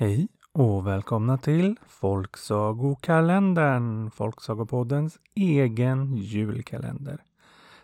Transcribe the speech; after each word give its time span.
Hej 0.00 0.28
och 0.52 0.86
välkomna 0.86 1.38
till 1.38 1.76
Folksagokalendern, 1.86 4.10
Folksagopoddens 4.10 5.18
egen 5.34 6.16
julkalender. 6.16 7.22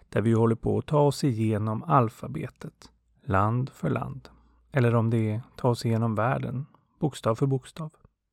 Där 0.09 0.21
vi 0.21 0.33
håller 0.33 0.55
på 0.55 0.79
att 0.79 0.87
ta 0.87 1.01
oss 1.01 1.25
igenom 1.25 1.83
alfabetet, 1.83 2.91
land 3.25 3.71
för 3.71 3.91
land. 3.91 4.29
Eller 4.73 4.95
om 4.95 5.11
det 5.11 5.31
är 5.31 5.43
ta 5.57 5.69
oss 5.69 5.87
igenom 5.87 6.15
världen, 6.15 6.67
bokstav 6.99 7.35
för 7.35 7.47
bokstav. 7.47 7.93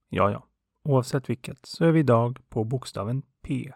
Ja, 0.09 0.31
ja, 0.31 0.43
oavsett 0.89 1.29
vilket 1.29 1.65
så 1.65 1.85
är 1.85 1.91
vi 1.91 1.99
idag 1.99 2.39
på 2.49 2.63
bokstaven 2.63 3.23
P. 3.43 3.71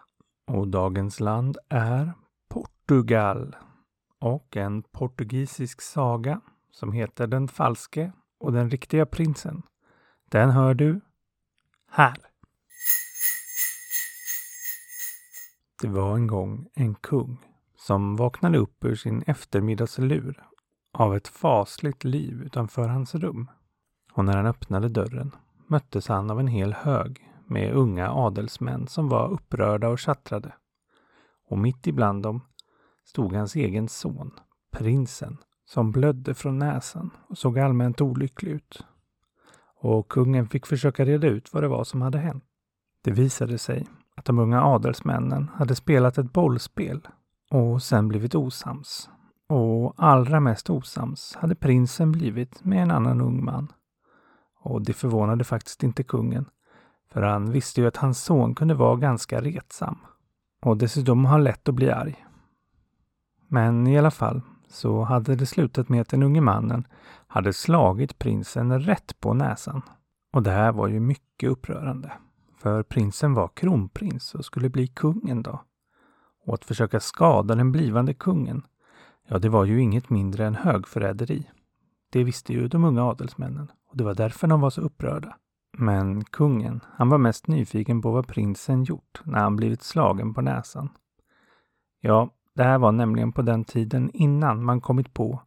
Och 0.46 0.68
dagens 0.68 1.20
land 1.20 1.58
är 1.68 2.12
Portugal. 2.48 3.56
Och 4.20 4.56
en 4.56 4.82
portugisisk 4.82 5.80
saga 5.80 6.40
som 6.70 6.92
heter 6.92 7.26
Den 7.26 7.48
falske 7.48 8.12
och 8.40 8.52
den 8.52 8.70
riktiga 8.70 9.06
prinsen 9.06 9.62
den 10.36 10.50
hör 10.50 10.74
du 10.74 11.00
här. 11.90 12.16
Det 15.82 15.88
var 15.88 16.16
en 16.16 16.26
gång 16.26 16.68
en 16.74 16.94
kung 16.94 17.38
som 17.76 18.16
vaknade 18.16 18.58
upp 18.58 18.84
ur 18.84 18.94
sin 18.94 19.22
eftermiddagslur 19.26 20.42
av 20.92 21.16
ett 21.16 21.28
fasligt 21.28 22.04
liv 22.04 22.42
utanför 22.42 22.88
hans 22.88 23.14
rum. 23.14 23.50
Och 24.12 24.24
när 24.24 24.36
han 24.36 24.46
öppnade 24.46 24.88
dörren 24.88 25.36
möttes 25.66 26.08
han 26.08 26.30
av 26.30 26.40
en 26.40 26.48
hel 26.48 26.72
hög 26.72 27.32
med 27.46 27.72
unga 27.72 28.10
adelsmän 28.10 28.86
som 28.86 29.08
var 29.08 29.28
upprörda 29.28 29.88
och 29.88 29.98
tjattrade. 29.98 30.52
Och 31.48 31.58
mitt 31.58 31.86
ibland 31.86 32.22
dem 32.22 32.40
stod 33.04 33.32
hans 33.32 33.56
egen 33.56 33.88
son, 33.88 34.30
prinsen, 34.70 35.38
som 35.64 35.92
blödde 35.92 36.34
från 36.34 36.58
näsan 36.58 37.10
och 37.28 37.38
såg 37.38 37.58
allmänt 37.58 38.00
olycklig 38.00 38.52
ut 38.52 38.86
och 39.86 40.08
kungen 40.08 40.48
fick 40.48 40.66
försöka 40.66 41.04
reda 41.04 41.26
ut 41.26 41.52
vad 41.52 41.62
det 41.62 41.68
var 41.68 41.84
som 41.84 42.02
hade 42.02 42.18
hänt. 42.18 42.44
Det 43.04 43.10
visade 43.10 43.58
sig 43.58 43.86
att 44.16 44.24
de 44.24 44.38
unga 44.38 44.62
adelsmännen 44.62 45.50
hade 45.54 45.74
spelat 45.74 46.18
ett 46.18 46.32
bollspel 46.32 47.08
och 47.50 47.82
sen 47.82 48.08
blivit 48.08 48.34
osams. 48.34 49.10
Och 49.48 49.94
allra 49.96 50.40
mest 50.40 50.70
osams 50.70 51.36
hade 51.40 51.54
prinsen 51.54 52.12
blivit 52.12 52.64
med 52.64 52.82
en 52.82 52.90
annan 52.90 53.20
ung 53.20 53.44
man. 53.44 53.72
Och 54.60 54.82
det 54.82 54.92
förvånade 54.92 55.44
faktiskt 55.44 55.82
inte 55.82 56.02
kungen, 56.02 56.44
för 57.12 57.22
han 57.22 57.50
visste 57.50 57.80
ju 57.80 57.86
att 57.86 57.96
hans 57.96 58.24
son 58.24 58.54
kunde 58.54 58.74
vara 58.74 58.96
ganska 58.96 59.40
retsam 59.40 59.98
och 60.62 60.76
dessutom 60.76 61.24
ha 61.24 61.38
lätt 61.38 61.68
att 61.68 61.74
bli 61.74 61.90
arg. 61.90 62.26
Men 63.48 63.86
i 63.86 63.98
alla 63.98 64.10
fall 64.10 64.40
så 64.76 65.02
hade 65.02 65.36
det 65.36 65.46
slutat 65.46 65.88
med 65.88 66.00
att 66.00 66.08
den 66.08 66.22
unge 66.22 66.40
mannen 66.40 66.86
hade 67.26 67.52
slagit 67.52 68.18
prinsen 68.18 68.80
rätt 68.80 69.20
på 69.20 69.34
näsan. 69.34 69.82
Och 70.32 70.42
det 70.42 70.50
här 70.50 70.72
var 70.72 70.88
ju 70.88 71.00
mycket 71.00 71.50
upprörande. 71.50 72.12
För 72.58 72.82
prinsen 72.82 73.34
var 73.34 73.48
kronprins 73.48 74.34
och 74.34 74.44
skulle 74.44 74.68
bli 74.70 74.86
kung 74.86 75.28
en 75.28 75.42
dag. 75.42 75.60
Och 76.44 76.54
att 76.54 76.64
försöka 76.64 77.00
skada 77.00 77.54
den 77.54 77.72
blivande 77.72 78.14
kungen, 78.14 78.62
ja 79.28 79.38
det 79.38 79.48
var 79.48 79.64
ju 79.64 79.80
inget 79.80 80.10
mindre 80.10 80.46
än 80.46 80.54
högförräderi. 80.54 81.50
Det 82.12 82.24
visste 82.24 82.52
ju 82.52 82.68
de 82.68 82.84
unga 82.84 83.04
adelsmännen 83.04 83.70
och 83.90 83.96
det 83.96 84.04
var 84.04 84.14
därför 84.14 84.46
de 84.46 84.60
var 84.60 84.70
så 84.70 84.80
upprörda. 84.80 85.36
Men 85.78 86.24
kungen, 86.24 86.80
han 86.92 87.08
var 87.08 87.18
mest 87.18 87.46
nyfiken 87.46 88.02
på 88.02 88.10
vad 88.10 88.26
prinsen 88.26 88.84
gjort 88.84 89.20
när 89.24 89.38
han 89.38 89.56
blivit 89.56 89.82
slagen 89.82 90.34
på 90.34 90.40
näsan. 90.40 90.88
Ja, 92.00 92.30
det 92.56 92.64
här 92.64 92.78
var 92.78 92.92
nämligen 92.92 93.32
på 93.32 93.42
den 93.42 93.64
tiden 93.64 94.10
innan 94.12 94.64
man 94.64 94.80
kommit 94.80 95.14
på 95.14 95.40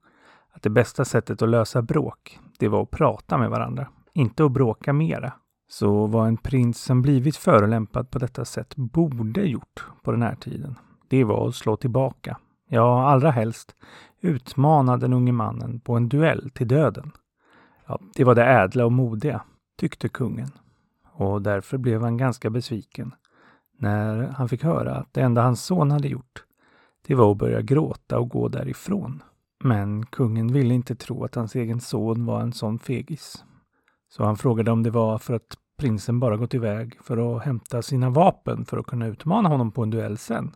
att 0.52 0.62
det 0.62 0.70
bästa 0.70 1.06
sättet 1.06 1.42
att 1.42 1.50
lösa 1.50 1.82
bråk, 1.82 2.40
det 2.60 2.68
var 2.68 2.82
att 2.82 2.92
prata 2.92 3.38
med 3.38 3.50
varandra, 3.50 3.88
inte 4.14 4.46
att 4.46 4.52
bråka 4.52 4.94
mera. 4.94 5.34
Så 5.70 6.08
vad 6.08 6.28
en 6.28 6.38
prins 6.38 6.84
som 6.84 7.02
blivit 7.02 7.36
förolämpad 7.36 8.12
på 8.12 8.20
detta 8.20 8.46
sätt 8.46 8.76
borde 8.76 9.42
gjort 9.42 9.86
på 10.04 10.12
den 10.12 10.22
här 10.22 10.36
tiden, 10.36 10.76
det 11.08 11.24
var 11.24 11.48
att 11.48 11.56
slå 11.56 11.76
tillbaka. 11.76 12.38
Ja, 12.68 13.10
allra 13.10 13.32
helst 13.32 13.76
utmana 14.22 14.98
den 14.98 15.14
unge 15.14 15.32
mannen 15.32 15.80
på 15.80 15.96
en 15.96 16.10
duell 16.10 16.50
till 16.50 16.68
döden. 16.68 17.12
Ja, 17.86 18.00
det 18.16 18.24
var 18.24 18.36
det 18.36 18.46
ädla 18.46 18.86
och 18.86 18.92
modiga, 18.92 19.42
tyckte 19.78 20.10
kungen. 20.10 20.52
Och 21.12 21.42
därför 21.42 21.78
blev 21.78 22.02
han 22.02 22.18
ganska 22.18 22.50
besviken 22.50 23.14
när 23.78 24.28
han 24.28 24.50
fick 24.50 24.64
höra 24.64 24.96
att 24.96 25.14
det 25.14 25.22
enda 25.22 25.42
hans 25.42 25.64
son 25.64 25.92
hade 25.92 26.08
gjort, 26.08 26.44
det 27.10 27.16
var 27.16 27.32
att 27.32 27.38
börja 27.38 27.62
gråta 27.62 28.20
och 28.20 28.30
gå 28.30 28.48
därifrån. 28.48 29.24
Men 29.64 30.06
kungen 30.06 30.54
ville 30.54 30.74
inte 30.74 30.96
tro 30.96 31.24
att 31.24 31.36
hans 31.36 31.56
egen 31.56 31.80
son 31.80 32.26
var 32.26 32.42
en 32.42 32.54
sån 32.54 32.80
fegis. 32.80 33.44
Så 34.10 34.24
han 34.24 34.38
frågade 34.38 34.72
om 34.72 34.84
det 34.84 34.90
var 34.90 35.18
för 35.18 35.34
att 35.34 35.58
prinsen 35.78 36.20
bara 36.20 36.38
gått 36.38 36.54
iväg 36.54 36.98
för 37.02 37.38
att 37.38 37.44
hämta 37.44 37.82
sina 37.82 38.10
vapen 38.10 38.66
för 38.66 38.78
att 38.78 38.86
kunna 38.86 39.08
utmana 39.08 39.50
honom 39.50 39.72
på 39.72 39.84
en 39.84 39.90
duell 39.90 40.18
sen. 40.18 40.52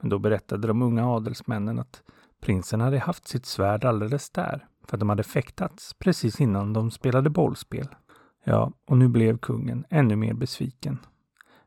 Men 0.00 0.10
då 0.10 0.18
berättade 0.18 0.68
de 0.68 0.82
unga 0.82 1.08
adelsmännen 1.08 1.78
att 1.78 2.02
prinsen 2.40 2.80
hade 2.80 2.98
haft 2.98 3.28
sitt 3.28 3.46
svärd 3.46 3.84
alldeles 3.84 4.30
där, 4.30 4.66
för 4.86 4.96
att 4.96 5.00
de 5.00 5.08
hade 5.08 5.22
fäktats 5.22 5.94
precis 5.94 6.40
innan 6.40 6.72
de 6.72 6.90
spelade 6.90 7.30
bollspel. 7.30 7.88
Ja, 8.44 8.72
och 8.86 8.96
nu 8.96 9.08
blev 9.08 9.38
kungen 9.38 9.84
ännu 9.90 10.16
mer 10.16 10.34
besviken. 10.34 10.98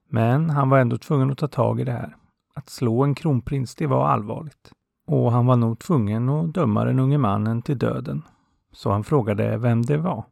Men 0.09 0.49
han 0.49 0.69
var 0.69 0.79
ändå 0.79 0.97
tvungen 0.97 1.31
att 1.31 1.38
ta 1.38 1.47
tag 1.47 1.79
i 1.79 1.83
det 1.83 1.91
här. 1.91 2.16
Att 2.53 2.69
slå 2.69 3.03
en 3.03 3.16
kronprins, 3.16 3.75
det 3.75 3.88
var 3.88 4.07
allvarligt. 4.07 4.72
Och 5.06 5.31
han 5.31 5.45
var 5.45 5.56
nog 5.56 5.79
tvungen 5.79 6.29
att 6.29 6.53
döma 6.53 6.85
den 6.85 7.00
unge 7.00 7.17
mannen 7.17 7.62
till 7.62 7.78
döden. 7.78 8.23
Så 8.72 8.91
han 8.91 9.03
frågade 9.03 9.57
vem 9.57 9.81
det 9.81 9.97
var. 9.97 10.25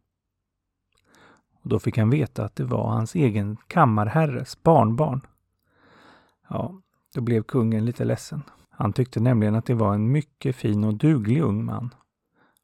Och 1.62 1.69
då 1.69 1.79
fick 1.79 1.97
han 1.97 2.09
veta 2.09 2.46
att 2.46 2.56
det 2.56 2.63
var 2.63 2.90
hans 2.90 3.16
egen 3.16 3.58
kammarherres 3.68 4.63
barnbarn. 4.63 5.22
Ja, 6.50 6.81
då 7.16 7.22
blev 7.22 7.44
kungen 7.44 7.85
lite 7.85 8.06
ledsen. 8.06 8.44
Han 8.69 8.94
tyckte 8.94 9.19
nämligen 9.19 9.56
att 9.56 9.66
det 9.66 9.74
var 9.74 9.94
en 9.94 10.12
mycket 10.12 10.56
fin 10.56 10.84
och 10.84 10.94
duglig 10.94 11.41
ung 11.41 11.66
man 11.66 11.94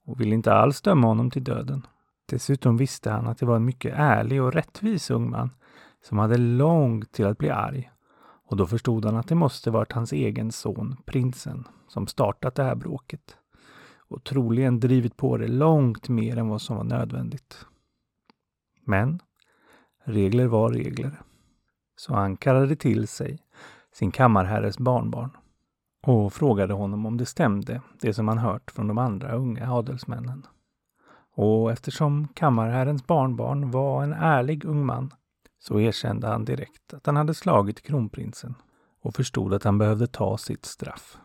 och 0.06 0.22
ville 0.22 0.36
inte 0.36 0.54
alls 0.54 0.82
döma 0.82 1.08
honom 1.08 1.32
till 1.32 1.44
döden. 1.44 1.88
Dessutom 2.26 2.78
visste 2.78 3.12
han 3.12 3.28
att 3.28 3.38
det 3.38 3.46
var 3.46 3.56
en 3.56 3.66
mycket 3.66 3.94
ärlig 3.96 4.42
och 4.42 4.54
rättvis 4.54 5.12
ung 5.12 5.30
man 5.30 5.50
som 6.02 6.18
hade 6.18 6.38
långt 6.38 7.12
till 7.12 7.26
att 7.26 7.38
bli 7.38 7.50
arg 7.50 7.92
och 8.46 8.58
då 8.58 8.68
förstod 8.68 9.06
han 9.06 9.16
att 9.16 9.28
det 9.28 9.36
måste 9.36 9.72
varit 9.72 9.92
hans 9.92 10.12
egen 10.12 10.52
son, 10.52 10.98
prinsen, 11.06 11.68
som 11.88 12.08
startat 12.08 12.56
det 12.56 12.64
här 12.64 12.76
bråket. 12.76 13.38
Och 14.08 14.24
troligen 14.24 14.80
drivit 14.80 15.18
på 15.18 15.38
det 15.38 15.48
långt 15.48 16.10
mer 16.10 16.38
än 16.38 16.48
vad 16.48 16.62
som 16.62 16.78
var 16.78 16.84
nödvändigt. 16.84 17.66
Men 18.84 19.20
regler 20.04 20.48
var 20.48 20.70
regler. 20.70 21.22
Så 21.96 22.14
han 22.14 22.38
kallade 22.38 22.76
till 22.76 23.08
sig 23.08 23.40
sin 23.94 24.12
kammarherres 24.12 24.78
barnbarn 24.78 25.30
och 26.02 26.34
frågade 26.34 26.74
honom 26.74 27.06
om 27.06 27.18
det 27.18 27.26
stämde, 27.26 27.82
det 28.02 28.14
som 28.14 28.28
han 28.28 28.38
hört 28.38 28.72
från 28.72 28.88
de 28.88 28.98
andra 28.98 29.36
unga 29.36 29.72
adelsmännen. 29.74 30.46
Och 31.36 31.72
eftersom 31.72 32.28
kammarherrens 32.28 33.08
barnbarn 33.08 33.72
var 33.72 34.04
en 34.04 34.14
ärlig 34.14 34.66
ung 34.66 34.86
man 34.86 35.14
så 35.68 35.80
erkände 35.80 36.28
han 36.28 36.46
direkt 36.46 36.94
att 36.94 37.06
han 37.06 37.16
hade 37.16 37.34
slagit 37.34 37.82
kronprinsen 37.82 38.56
och 39.02 39.16
förstod 39.16 39.54
att 39.54 39.64
han 39.64 39.78
behövde 39.78 40.08
ta 40.08 40.38
sitt 40.38 40.66
straff. 40.66 41.18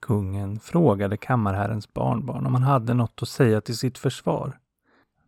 Kungen 0.00 0.60
frågade 0.60 1.16
kammarherrens 1.16 1.92
barnbarn 1.92 2.46
om 2.46 2.54
han 2.54 2.62
hade 2.62 2.94
något 2.94 3.22
att 3.22 3.28
säga 3.28 3.60
till 3.60 3.76
sitt 3.76 3.98
försvar. 3.98 4.58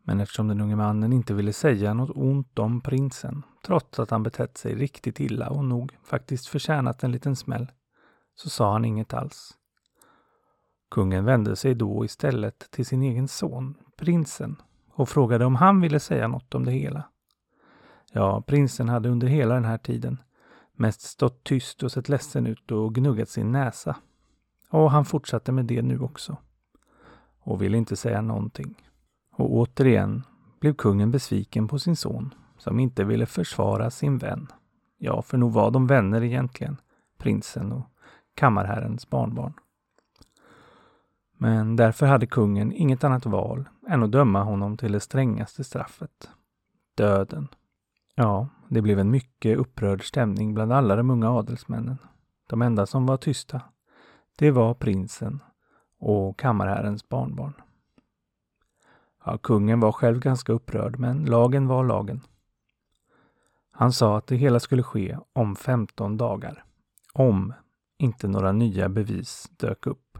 Men 0.02 0.20
eftersom 0.20 0.48
den 0.48 0.60
unge 0.60 0.76
mannen 0.76 1.12
inte 1.12 1.34
ville 1.34 1.52
säga 1.52 1.94
något 1.94 2.16
ont 2.16 2.58
om 2.58 2.80
prinsen, 2.80 3.42
trots 3.66 3.98
att 3.98 4.10
han 4.10 4.22
betett 4.22 4.58
sig 4.58 4.74
riktigt 4.74 5.20
illa 5.20 5.50
och 5.50 5.64
nog 5.64 5.96
faktiskt 6.04 6.46
förtjänat 6.46 7.04
en 7.04 7.12
liten 7.12 7.36
smäll, 7.36 7.72
så 8.34 8.50
sa 8.50 8.72
han 8.72 8.84
inget 8.84 9.14
alls. 9.14 9.54
Kungen 10.90 11.24
vände 11.24 11.56
sig 11.56 11.74
då 11.74 12.04
istället 12.04 12.70
till 12.70 12.86
sin 12.86 13.02
egen 13.02 13.28
son, 13.28 13.74
prinsen, 13.96 14.56
och 14.90 15.08
frågade 15.08 15.44
om 15.44 15.54
han 15.54 15.80
ville 15.80 16.00
säga 16.00 16.28
något 16.28 16.54
om 16.54 16.64
det 16.64 16.72
hela. 16.72 17.11
Ja, 18.12 18.42
prinsen 18.42 18.88
hade 18.88 19.08
under 19.08 19.26
hela 19.26 19.54
den 19.54 19.64
här 19.64 19.78
tiden 19.78 20.22
mest 20.72 21.00
stått 21.00 21.44
tyst 21.44 21.82
och 21.82 21.92
sett 21.92 22.08
ledsen 22.08 22.46
ut 22.46 22.70
och 22.70 22.94
gnuggat 22.94 23.28
sin 23.28 23.52
näsa. 23.52 23.96
Och 24.70 24.90
han 24.90 25.04
fortsatte 25.04 25.52
med 25.52 25.64
det 25.64 25.82
nu 25.82 26.00
också. 26.00 26.36
Och 27.38 27.62
ville 27.62 27.76
inte 27.76 27.96
säga 27.96 28.20
någonting. 28.20 28.74
Och 29.32 29.52
återigen 29.52 30.22
blev 30.60 30.74
kungen 30.74 31.10
besviken 31.10 31.68
på 31.68 31.78
sin 31.78 31.96
son 31.96 32.34
som 32.58 32.80
inte 32.80 33.04
ville 33.04 33.26
försvara 33.26 33.90
sin 33.90 34.18
vän. 34.18 34.48
Ja, 34.98 35.22
för 35.22 35.38
nog 35.38 35.52
var 35.52 35.70
de 35.70 35.86
vänner 35.86 36.22
egentligen, 36.22 36.76
prinsen 37.18 37.72
och 37.72 37.86
kammarherrens 38.34 39.10
barnbarn. 39.10 39.52
Men 41.38 41.76
därför 41.76 42.06
hade 42.06 42.26
kungen 42.26 42.72
inget 42.72 43.04
annat 43.04 43.26
val 43.26 43.68
än 43.88 44.02
att 44.02 44.12
döma 44.12 44.42
honom 44.42 44.76
till 44.76 44.92
det 44.92 45.00
strängaste 45.00 45.64
straffet. 45.64 46.30
Döden. 46.94 47.48
Ja, 48.22 48.48
det 48.68 48.82
blev 48.82 48.98
en 48.98 49.10
mycket 49.10 49.58
upprörd 49.58 50.04
stämning 50.08 50.54
bland 50.54 50.72
alla 50.72 50.96
de 50.96 51.10
unga 51.10 51.30
adelsmännen. 51.30 51.98
De 52.48 52.62
enda 52.62 52.86
som 52.86 53.06
var 53.06 53.16
tysta, 53.16 53.60
det 54.38 54.50
var 54.50 54.74
prinsen 54.74 55.40
och 55.98 56.38
kammarherrens 56.38 57.08
barnbarn. 57.08 57.52
Ja, 59.24 59.38
kungen 59.38 59.80
var 59.80 59.92
själv 59.92 60.20
ganska 60.20 60.52
upprörd, 60.52 60.98
men 60.98 61.24
lagen 61.24 61.66
var 61.66 61.84
lagen. 61.84 62.20
Han 63.70 63.92
sa 63.92 64.18
att 64.18 64.26
det 64.26 64.36
hela 64.36 64.60
skulle 64.60 64.82
ske 64.82 65.18
om 65.32 65.56
15 65.56 66.16
dagar. 66.16 66.64
Om 67.12 67.54
inte 67.98 68.28
några 68.28 68.52
nya 68.52 68.88
bevis 68.88 69.50
dök 69.56 69.86
upp. 69.86 70.18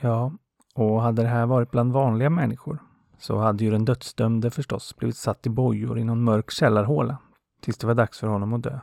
Ja, 0.00 0.32
och 0.74 1.02
hade 1.02 1.22
det 1.22 1.28
här 1.28 1.46
varit 1.46 1.70
bland 1.70 1.92
vanliga 1.92 2.30
människor 2.30 2.91
så 3.22 3.38
hade 3.38 3.64
ju 3.64 3.70
den 3.70 3.84
dödsdömde 3.84 4.50
förstås 4.50 4.96
blivit 4.96 5.16
satt 5.16 5.46
i 5.46 5.50
bojor 5.50 5.98
i 5.98 6.04
någon 6.04 6.24
mörk 6.24 6.50
källarhåla 6.50 7.18
tills 7.60 7.78
det 7.78 7.86
var 7.86 7.94
dags 7.94 8.18
för 8.18 8.26
honom 8.26 8.52
att 8.52 8.62
dö. 8.62 8.78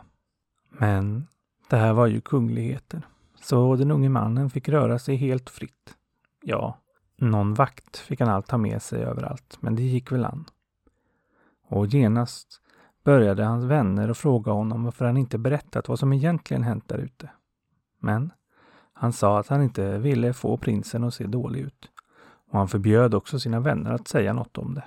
Men 0.69 1.27
det 1.69 1.77
här 1.77 1.93
var 1.93 2.07
ju 2.07 2.21
kungligheter, 2.21 3.01
så 3.41 3.75
den 3.75 3.91
unge 3.91 4.09
mannen 4.09 4.49
fick 4.49 4.69
röra 4.69 4.99
sig 4.99 5.15
helt 5.15 5.49
fritt. 5.49 5.95
Ja, 6.43 6.77
någon 7.17 7.53
vakt 7.53 7.97
fick 7.97 8.19
han 8.19 8.29
allt 8.29 8.51
ha 8.51 8.57
med 8.57 8.81
sig 8.81 9.03
överallt, 9.03 9.57
men 9.59 9.75
det 9.75 9.83
gick 9.83 10.11
väl 10.11 10.25
an. 10.25 10.45
Och 11.67 11.87
genast 11.87 12.61
började 13.03 13.43
hans 13.43 13.65
vänner 13.65 14.09
att 14.09 14.17
fråga 14.17 14.51
honom 14.51 14.83
varför 14.83 15.05
han 15.05 15.17
inte 15.17 15.37
berättat 15.37 15.87
vad 15.87 15.99
som 15.99 16.13
egentligen 16.13 16.63
hänt 16.63 16.87
där 16.87 16.97
ute. 16.97 17.29
Men 18.01 18.31
han 18.93 19.13
sa 19.13 19.39
att 19.39 19.47
han 19.47 19.63
inte 19.63 19.97
ville 19.97 20.33
få 20.33 20.57
prinsen 20.57 21.03
att 21.03 21.13
se 21.13 21.23
dålig 21.23 21.59
ut. 21.59 21.89
Och 22.49 22.59
han 22.59 22.67
förbjöd 22.67 23.13
också 23.13 23.39
sina 23.39 23.59
vänner 23.59 23.91
att 23.91 24.07
säga 24.07 24.33
något 24.33 24.57
om 24.57 24.73
det. 24.73 24.83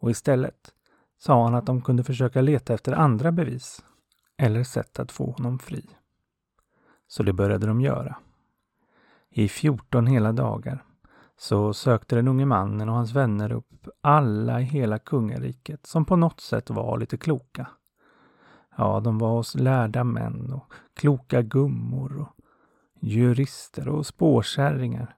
Och 0.00 0.10
istället 0.10 0.74
sa 1.18 1.44
han 1.44 1.54
att 1.54 1.66
de 1.66 1.82
kunde 1.82 2.04
försöka 2.04 2.40
leta 2.40 2.74
efter 2.74 2.92
andra 2.92 3.32
bevis 3.32 3.84
eller 4.36 4.64
sätt 4.64 4.98
att 4.98 5.12
få 5.12 5.30
honom 5.30 5.58
fri. 5.58 5.84
Så 7.08 7.22
det 7.22 7.32
började 7.32 7.66
de 7.66 7.80
göra. 7.80 8.16
I 9.30 9.48
14 9.48 10.06
hela 10.06 10.32
dagar 10.32 10.84
så 11.36 11.74
sökte 11.74 12.16
den 12.16 12.28
unge 12.28 12.46
mannen 12.46 12.88
och 12.88 12.94
hans 12.94 13.12
vänner 13.12 13.52
upp 13.52 13.88
alla 14.00 14.60
i 14.60 14.64
hela 14.64 14.98
kungariket 14.98 15.86
som 15.86 16.04
på 16.04 16.16
något 16.16 16.40
sätt 16.40 16.70
var 16.70 16.98
lite 16.98 17.16
kloka. 17.16 17.66
Ja, 18.76 19.00
de 19.00 19.18
var 19.18 19.30
hos 19.30 19.54
lärda 19.54 20.04
män 20.04 20.52
och 20.52 20.72
kloka 20.94 21.42
gummor 21.42 22.20
och 22.20 22.44
jurister 23.00 23.88
och 23.88 24.06
spårkärringar. 24.06 25.17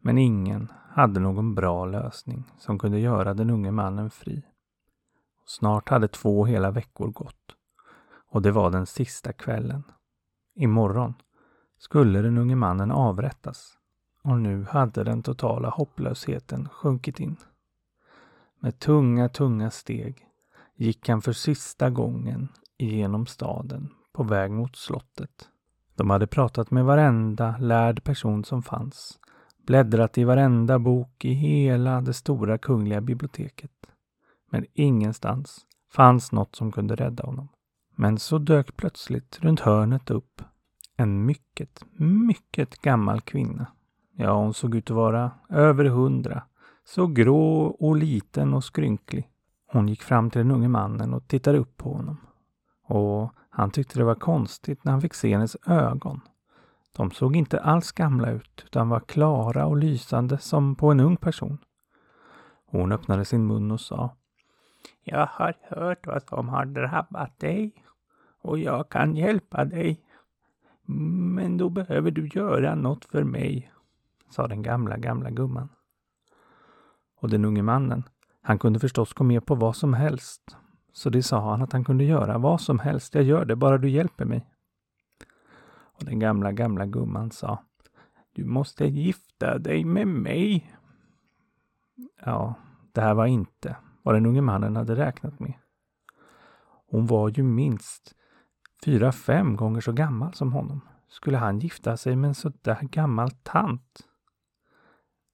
Men 0.00 0.18
ingen 0.18 0.72
hade 0.88 1.20
någon 1.20 1.54
bra 1.54 1.84
lösning 1.84 2.44
som 2.58 2.78
kunde 2.78 2.98
göra 2.98 3.34
den 3.34 3.50
unge 3.50 3.70
mannen 3.70 4.10
fri. 4.10 4.42
Snart 5.46 5.88
hade 5.88 6.08
två 6.08 6.44
hela 6.44 6.70
veckor 6.70 7.08
gått 7.08 7.56
och 8.30 8.42
det 8.42 8.50
var 8.50 8.70
den 8.70 8.86
sista 8.86 9.32
kvällen. 9.32 9.82
Imorgon 10.54 11.14
skulle 11.78 12.22
den 12.22 12.38
unge 12.38 12.56
mannen 12.56 12.90
avrättas 12.90 13.78
och 14.22 14.38
nu 14.38 14.64
hade 14.70 15.04
den 15.04 15.22
totala 15.22 15.70
hopplösheten 15.70 16.68
sjunkit 16.68 17.20
in. 17.20 17.36
Med 18.60 18.78
tunga, 18.78 19.28
tunga 19.28 19.70
steg 19.70 20.26
gick 20.76 21.08
han 21.08 21.22
för 21.22 21.32
sista 21.32 21.90
gången 21.90 22.48
igenom 22.76 23.26
staden 23.26 23.88
på 24.12 24.22
väg 24.22 24.50
mot 24.50 24.76
slottet. 24.76 25.48
De 25.94 26.10
hade 26.10 26.26
pratat 26.26 26.70
med 26.70 26.84
varenda 26.84 27.56
lärd 27.58 28.04
person 28.04 28.44
som 28.44 28.62
fanns, 28.62 29.18
bläddrat 29.66 30.18
i 30.18 30.24
varenda 30.24 30.78
bok 30.78 31.24
i 31.24 31.32
hela 31.32 32.00
det 32.00 32.12
stora 32.12 32.58
kungliga 32.58 33.00
biblioteket. 33.00 33.70
Men 34.50 34.66
ingenstans 34.72 35.66
fanns 35.92 36.32
något 36.32 36.56
som 36.56 36.72
kunde 36.72 36.94
rädda 36.94 37.26
honom. 37.26 37.48
Men 37.96 38.18
så 38.18 38.38
dök 38.38 38.76
plötsligt 38.76 39.38
runt 39.40 39.60
hörnet 39.60 40.10
upp 40.10 40.42
en 40.96 41.26
mycket, 41.26 41.84
mycket 41.98 42.82
gammal 42.82 43.20
kvinna. 43.20 43.66
Ja, 44.16 44.34
hon 44.34 44.54
såg 44.54 44.74
ut 44.74 44.90
att 44.90 44.96
vara 44.96 45.30
över 45.48 45.84
hundra. 45.84 46.42
Så 46.84 47.06
grå 47.06 47.62
och 47.64 47.96
liten 47.96 48.54
och 48.54 48.64
skrynklig. 48.64 49.28
Hon 49.66 49.88
gick 49.88 50.02
fram 50.02 50.30
till 50.30 50.38
den 50.38 50.50
unge 50.50 50.68
mannen 50.68 51.14
och 51.14 51.28
tittade 51.28 51.58
upp 51.58 51.76
på 51.76 51.92
honom. 51.92 52.16
Och 52.86 53.32
han 53.50 53.70
tyckte 53.70 53.98
det 53.98 54.04
var 54.04 54.14
konstigt 54.14 54.84
när 54.84 54.92
han 54.92 55.00
fick 55.00 55.14
se 55.14 55.32
hennes 55.32 55.56
ögon. 55.66 56.20
De 56.96 57.10
såg 57.10 57.36
inte 57.36 57.60
alls 57.60 57.92
gamla 57.92 58.30
ut 58.30 58.62
utan 58.64 58.88
var 58.88 59.00
klara 59.00 59.66
och 59.66 59.76
lysande 59.76 60.38
som 60.38 60.74
på 60.76 60.90
en 60.90 61.00
ung 61.00 61.16
person. 61.16 61.58
Hon 62.66 62.92
öppnade 62.92 63.24
sin 63.24 63.46
mun 63.46 63.70
och 63.70 63.80
sa 63.80 64.16
Jag 65.02 65.26
har 65.26 65.54
hört 65.62 66.06
vad 66.06 66.22
som 66.22 66.48
har 66.48 66.64
drabbat 66.64 67.38
dig 67.38 67.84
och 68.42 68.58
jag 68.58 68.88
kan 68.88 69.16
hjälpa 69.16 69.64
dig. 69.64 70.00
Men 71.34 71.56
då 71.56 71.68
behöver 71.68 72.10
du 72.10 72.28
göra 72.34 72.74
något 72.74 73.04
för 73.04 73.24
mig, 73.24 73.72
sa 74.30 74.46
den 74.46 74.62
gamla, 74.62 74.96
gamla 74.96 75.30
gumman. 75.30 75.68
Och 77.20 77.30
den 77.30 77.44
unge 77.44 77.62
mannen, 77.62 78.02
han 78.42 78.58
kunde 78.58 78.78
förstås 78.78 79.12
gå 79.12 79.24
med 79.24 79.46
på 79.46 79.54
vad 79.54 79.76
som 79.76 79.94
helst. 79.94 80.56
Så 80.92 81.10
det 81.10 81.22
sa 81.22 81.50
han 81.50 81.62
att 81.62 81.72
han 81.72 81.84
kunde 81.84 82.04
göra, 82.04 82.38
vad 82.38 82.60
som 82.60 82.78
helst, 82.78 83.14
jag 83.14 83.24
gör 83.24 83.44
det, 83.44 83.56
bara 83.56 83.78
du 83.78 83.90
hjälper 83.90 84.24
mig. 84.24 84.46
Och 86.00 86.06
den 86.06 86.18
gamla, 86.18 86.52
gamla 86.52 86.86
gumman 86.86 87.30
sa, 87.30 87.64
du 88.32 88.44
måste 88.44 88.86
gifta 88.86 89.58
dig 89.58 89.84
med 89.84 90.08
mig. 90.08 90.74
Ja, 92.24 92.54
det 92.92 93.00
här 93.00 93.14
var 93.14 93.26
inte 93.26 93.76
vad 94.02 94.14
den 94.14 94.26
unge 94.26 94.40
mannen 94.40 94.76
hade 94.76 94.96
räknat 94.96 95.40
med. 95.40 95.52
Hon 96.86 97.06
var 97.06 97.28
ju 97.28 97.42
minst 97.42 98.14
fyra, 98.84 99.12
fem 99.12 99.56
gånger 99.56 99.80
så 99.80 99.92
gammal 99.92 100.34
som 100.34 100.52
honom. 100.52 100.80
Skulle 101.08 101.36
han 101.36 101.58
gifta 101.58 101.96
sig 101.96 102.16
med 102.16 102.28
en 102.28 102.34
så 102.34 102.52
där 102.62 102.78
gammal 102.82 103.30
tant? 103.30 104.08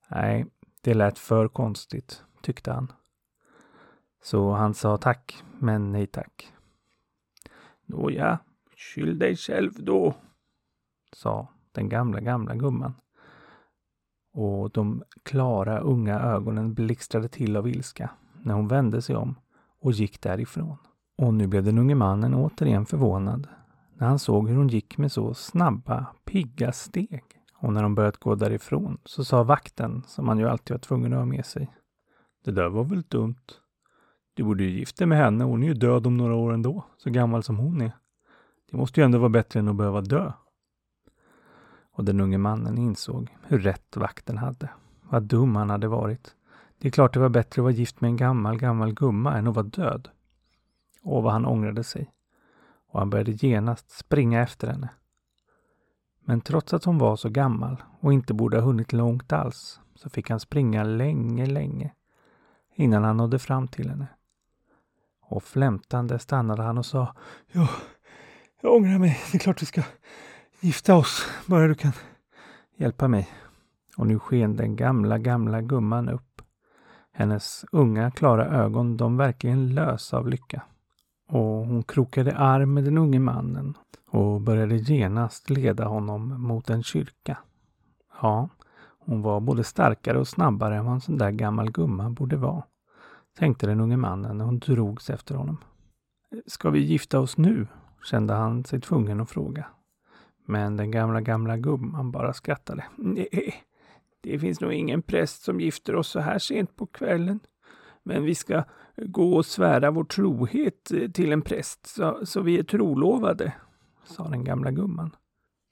Nej, 0.09 0.47
det 0.81 0.95
lät 0.95 1.19
för 1.19 1.49
konstigt, 1.49 2.25
tyckte 2.43 2.73
han. 2.73 2.93
Så 4.23 4.53
han 4.53 4.75
sa 4.75 4.97
tack, 4.97 5.45
men 5.59 5.93
nej 5.93 6.07
tack. 6.07 6.53
Nåja, 7.85 8.39
skyll 8.77 9.19
dig 9.19 9.37
själv 9.37 9.73
då, 9.79 10.15
sa 11.17 11.49
den 11.73 11.89
gamla, 11.89 12.21
gamla 12.21 12.55
gumman. 12.55 12.95
Och 14.33 14.71
de 14.71 15.03
klara, 15.23 15.79
unga 15.79 16.21
ögonen 16.21 16.75
blixtrade 16.75 17.29
till 17.29 17.57
av 17.57 17.69
ilska 17.69 18.11
när 18.43 18.55
hon 18.55 18.69
vände 18.69 19.03
sig 19.03 19.17
om 19.17 19.35
och 19.81 19.93
gick 19.93 20.21
därifrån. 20.21 20.77
Och 21.19 21.35
nu 21.35 21.47
blev 21.47 21.65
den 21.65 21.79
unge 21.79 21.95
mannen 21.95 22.35
återigen 22.35 22.87
förvånad 22.87 23.49
när 23.95 24.07
han 24.07 24.19
såg 24.19 24.49
hur 24.49 24.57
hon 24.57 24.69
gick 24.69 24.99
med 24.99 25.13
så 25.13 25.35
snabba, 25.35 26.07
pigga 26.25 26.73
steg. 26.73 27.25
Och 27.55 27.73
när 27.73 27.83
de 27.83 27.95
börjat 27.95 28.17
gå 28.17 28.35
därifrån 28.35 28.99
så 29.05 29.25
sa 29.25 29.43
vakten, 29.43 30.03
som 30.07 30.29
han 30.29 30.39
ju 30.39 30.49
alltid 30.49 30.75
var 30.75 30.79
tvungen 30.79 31.13
att 31.13 31.19
ha 31.19 31.27
med 31.27 31.47
sig. 31.47 31.73
Det 32.45 32.51
där 32.51 32.69
var 32.69 32.85
väl 32.85 33.03
dumt. 33.03 33.45
Du 34.35 34.45
borde 34.45 34.65
ju 34.65 34.71
gifta 34.71 34.99
dig 34.99 35.07
med 35.07 35.19
henne, 35.19 35.45
hon 35.45 35.63
är 35.63 35.67
ju 35.67 35.75
död 35.75 36.07
om 36.07 36.17
några 36.17 36.35
år 36.35 36.53
ändå, 36.53 36.85
så 36.97 37.11
gammal 37.11 37.43
som 37.43 37.57
hon 37.57 37.81
är. 37.81 37.93
Det 38.71 38.77
måste 38.77 39.01
ju 39.01 39.05
ändå 39.05 39.19
vara 39.19 39.29
bättre 39.29 39.61
än 39.61 39.69
att 39.69 39.77
behöva 39.77 40.01
dö. 40.01 40.33
Och 41.97 42.05
den 42.05 42.21
unge 42.21 42.39
mannen 42.39 42.79
insåg 42.79 43.37
hur 43.43 43.59
rätt 43.59 43.97
vakten 43.97 44.39
hade. 44.39 44.69
Vad 45.03 45.23
dum 45.23 45.57
han 45.57 45.71
hade 45.71 45.89
varit. 45.89 46.35
Det 46.79 46.89
är 46.89 46.93
klart 46.93 47.15
det 47.15 47.21
var 47.21 47.29
bättre 47.29 47.61
att 47.61 47.65
vara 47.65 47.73
gift 47.73 48.01
med 48.01 48.09
en 48.09 48.17
gammal, 48.17 48.59
gammal 48.59 48.95
gumma 48.95 49.39
än 49.39 49.47
att 49.47 49.55
vara 49.55 49.67
död. 49.67 50.09
Och 51.03 51.23
vad 51.23 51.33
han 51.33 51.47
ångrade 51.47 51.85
sig. 51.85 52.13
Och 52.91 52.99
han 52.99 53.11
började 53.11 53.33
genast 53.33 53.91
springa 53.91 54.43
efter 54.43 54.69
henne. 54.69 54.89
Men 56.21 56.41
trots 56.41 56.75
att 56.75 56.85
hon 56.85 56.99
var 56.99 57.17
så 57.17 57.29
gammal 57.29 57.83
och 58.01 58.13
inte 58.13 58.35
borde 58.35 58.57
ha 58.57 58.65
hunnit 58.65 58.93
långt 58.93 59.33
alls 59.33 59.81
så 59.95 60.11
fick 60.11 60.31
han 60.31 60.41
springa 60.41 60.85
länge, 60.85 61.47
länge 61.47 61.95
innan 62.75 63.05
han 63.05 63.17
nådde 63.17 63.39
fram 63.39 63.69
till 63.69 63.91
henne. 63.91 64.07
Och 65.21 65.43
flämtande 65.43 66.19
stannade 66.19 66.63
han 66.63 66.79
och 66.79 66.87
sa 66.87 67.15
Ja, 67.53 67.69
jag 68.61 68.75
ångrar 68.75 68.99
mig. 68.99 69.21
Det 69.33 69.37
är 69.37 69.41
klart 69.41 69.63
vi 69.63 69.67
ska 69.67 69.83
gifta 70.67 70.97
oss, 70.97 71.27
bara 71.47 71.69
du 71.69 71.75
kan 71.75 71.93
hjälpa 72.77 73.09
mig. 73.09 73.29
Och 73.97 74.07
nu 74.07 74.19
sken 74.19 74.57
den 74.57 74.77
gamla, 74.77 75.19
gamla 75.19 75.63
gumman 75.63 76.09
upp. 76.09 76.43
Hennes 77.13 77.65
unga, 77.73 78.11
klara 78.11 78.47
ögon, 78.47 78.97
de 78.97 79.17
verkligen 79.17 79.75
lös 79.75 80.15
av 80.15 80.29
lycka. 80.29 80.63
Och 81.29 81.67
hon 81.67 81.83
krokade 81.83 82.37
arm 82.37 82.75
med 82.75 82.85
den 82.85 82.99
unge 82.99 83.19
mannen 83.19 83.75
och 84.11 84.41
började 84.41 84.77
genast 84.77 85.51
leda 85.51 85.85
honom 85.85 86.43
mot 86.43 86.71
en 86.71 86.83
kyrka. 86.83 87.39
Ja, 88.23 88.49
hon 88.99 89.23
var 89.23 89.41
både 89.41 89.65
starkare 89.65 90.19
och 90.19 90.29
snabbare 90.29 90.77
än 90.77 90.85
vad 90.85 90.95
en 90.95 91.01
sån 91.01 91.19
där 91.19 91.31
gammal 91.31 91.71
gumma 91.71 92.11
borde 92.11 92.37
vara, 92.37 92.63
tänkte 93.39 93.67
den 93.67 93.81
unge 93.81 93.97
mannen 93.97 94.39
när 94.39 94.45
hon 94.45 94.59
drogs 94.59 95.11
efter 95.11 95.35
honom. 95.35 95.57
Ska 96.47 96.71
vi 96.71 96.81
gifta 96.81 97.21
oss 97.21 97.37
nu? 97.37 97.67
kände 98.03 98.35
han 98.35 98.65
sig 98.65 98.81
tvungen 98.81 99.21
att 99.21 99.31
fråga. 99.31 99.67
Men 100.47 100.77
den 100.77 100.91
gamla, 100.91 101.21
gamla 101.21 101.57
gumman 101.57 102.11
bara 102.11 102.33
skrattade. 102.33 102.85
Nej, 102.97 103.55
det 104.21 104.39
finns 104.39 104.61
nog 104.61 104.73
ingen 104.73 105.03
präst 105.03 105.43
som 105.43 105.61
gifter 105.61 105.95
oss 105.95 106.09
så 106.09 106.21
här 106.21 106.39
sent 106.39 106.77
på 106.77 106.87
kvällen. 106.87 107.41
Men 108.03 108.25
vi 108.25 108.35
ska 108.35 108.65
gå 108.97 109.37
och 109.37 109.47
svära 109.47 109.91
vår 109.91 110.05
trohet 110.05 110.91
eh, 110.91 111.11
till 111.11 111.33
en 111.33 111.43
präst, 111.43 111.87
så, 111.87 112.27
så 112.27 112.41
vi 112.41 112.59
är 112.59 112.63
trolovade, 112.63 113.53
sa 114.05 114.29
den 114.29 114.45
gamla 114.45 114.71
gumman. 114.71 115.17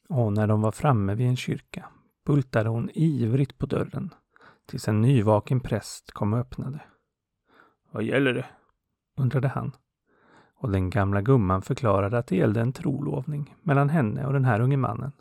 Och 0.09 0.33
när 0.33 0.47
de 0.47 0.61
var 0.61 0.73
framme 0.73 1.15
vid 1.15 1.27
en 1.27 1.37
kyrka 1.37 1.89
bultade 2.27 2.69
hon 2.69 2.91
ivrigt 2.95 3.59
på 3.59 3.67
dörren, 3.67 4.15
tills 4.67 4.89
en 4.89 5.01
nyvaken 5.01 5.61
präst 5.61 6.13
kom 6.13 6.33
och 6.33 6.39
öppnade. 6.39 6.81
Vad 7.91 8.03
gäller 8.03 8.35
det? 8.35 8.47
undrade 9.17 9.49
han. 9.49 9.73
Och 10.65 10.71
den 10.71 10.91
gamla 10.91 11.23
gumman 11.23 11.63
förklarade 11.63 12.19
att 12.19 12.27
det 12.27 12.37
gällde 12.37 12.61
en 12.61 12.73
trolovning 12.73 13.55
mellan 13.63 13.89
henne 13.89 14.27
och 14.27 14.33
den 14.33 14.45
här 14.45 14.61
unge 14.61 14.77
mannen. 14.77 15.13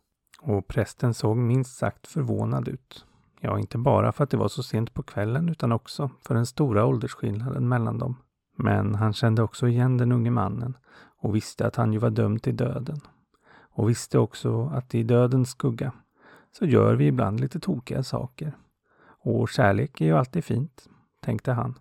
Och 0.42 0.68
prästen 0.68 1.14
såg 1.14 1.38
minst 1.38 1.78
sagt 1.78 2.08
förvånad 2.08 2.68
ut. 2.68 3.06
Ja, 3.40 3.60
inte 3.60 3.78
bara 3.78 4.12
för 4.12 4.24
att 4.24 4.30
det 4.30 4.38
var 4.38 4.48
så 4.48 4.64
sent 4.64 4.94
på 4.94 5.04
kvällen 5.04 5.50
utan 5.50 5.72
också 5.72 6.10
för 6.22 6.36
den 6.36 6.46
stora 6.46 6.86
åldersskillnaden 6.86 7.68
mellan 7.68 7.98
dem. 7.98 8.16
Men 8.58 8.96
han 8.96 9.14
kände 9.14 9.44
också 9.44 9.68
igen 9.68 9.98
den 9.98 10.12
unge 10.12 10.32
mannen 10.32 10.78
och 11.22 11.36
visste 11.36 11.68
att 11.68 11.76
han 11.76 11.94
ju 11.94 12.00
var 12.00 12.10
dömd 12.10 12.44
till 12.44 12.56
döden. 12.56 13.00
Och 13.72 13.90
visste 13.90 14.20
också 14.20 14.66
att 14.74 14.96
i 14.96 15.04
dödens 15.04 15.50
skugga 15.50 15.92
så 16.52 16.66
gör 16.66 16.96
vi 16.96 17.08
ibland 17.08 17.40
lite 17.40 17.60
tokiga 17.60 18.04
saker. 18.04 18.58
Och 19.06 19.50
kärlek 19.50 20.02
är 20.02 20.06
ju 20.06 20.18
alltid 20.18 20.44
fint, 20.44 20.90
tänkte 21.22 21.52
han. 21.52 21.80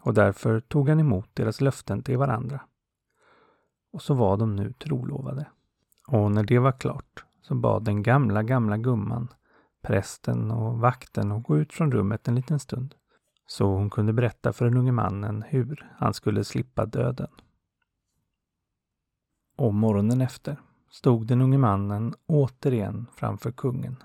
Och 0.00 0.14
därför 0.14 0.60
tog 0.60 0.88
han 0.88 1.00
emot 1.00 1.28
deras 1.34 1.60
löften 1.60 2.02
till 2.02 2.18
varandra. 2.18 2.60
Och 3.92 4.02
så 4.02 4.14
var 4.14 4.36
de 4.36 4.56
nu 4.56 4.72
trolovade. 4.72 5.46
Och 6.08 6.30
när 6.30 6.44
det 6.44 6.58
var 6.58 6.72
klart 6.72 7.24
så 7.42 7.54
bad 7.54 7.84
den 7.84 8.02
gamla, 8.02 8.42
gamla 8.42 8.76
gumman 8.76 9.28
prästen 9.82 10.50
och 10.50 10.78
vakten 10.78 11.32
att 11.32 11.42
gå 11.42 11.58
ut 11.58 11.72
från 11.72 11.92
rummet 11.92 12.28
en 12.28 12.34
liten 12.34 12.60
stund. 12.60 12.94
Så 13.46 13.74
hon 13.74 13.90
kunde 13.90 14.12
berätta 14.12 14.52
för 14.52 14.64
den 14.64 14.76
unge 14.76 14.92
mannen 14.92 15.44
hur 15.48 15.92
han 15.96 16.14
skulle 16.14 16.44
slippa 16.44 16.86
döden. 16.86 17.30
Och 19.56 19.74
morgonen 19.74 20.20
efter 20.20 20.60
stod 20.90 21.26
den 21.26 21.40
unge 21.40 21.58
mannen 21.58 22.14
återigen 22.26 23.06
framför 23.14 23.52
kungen. 23.52 24.02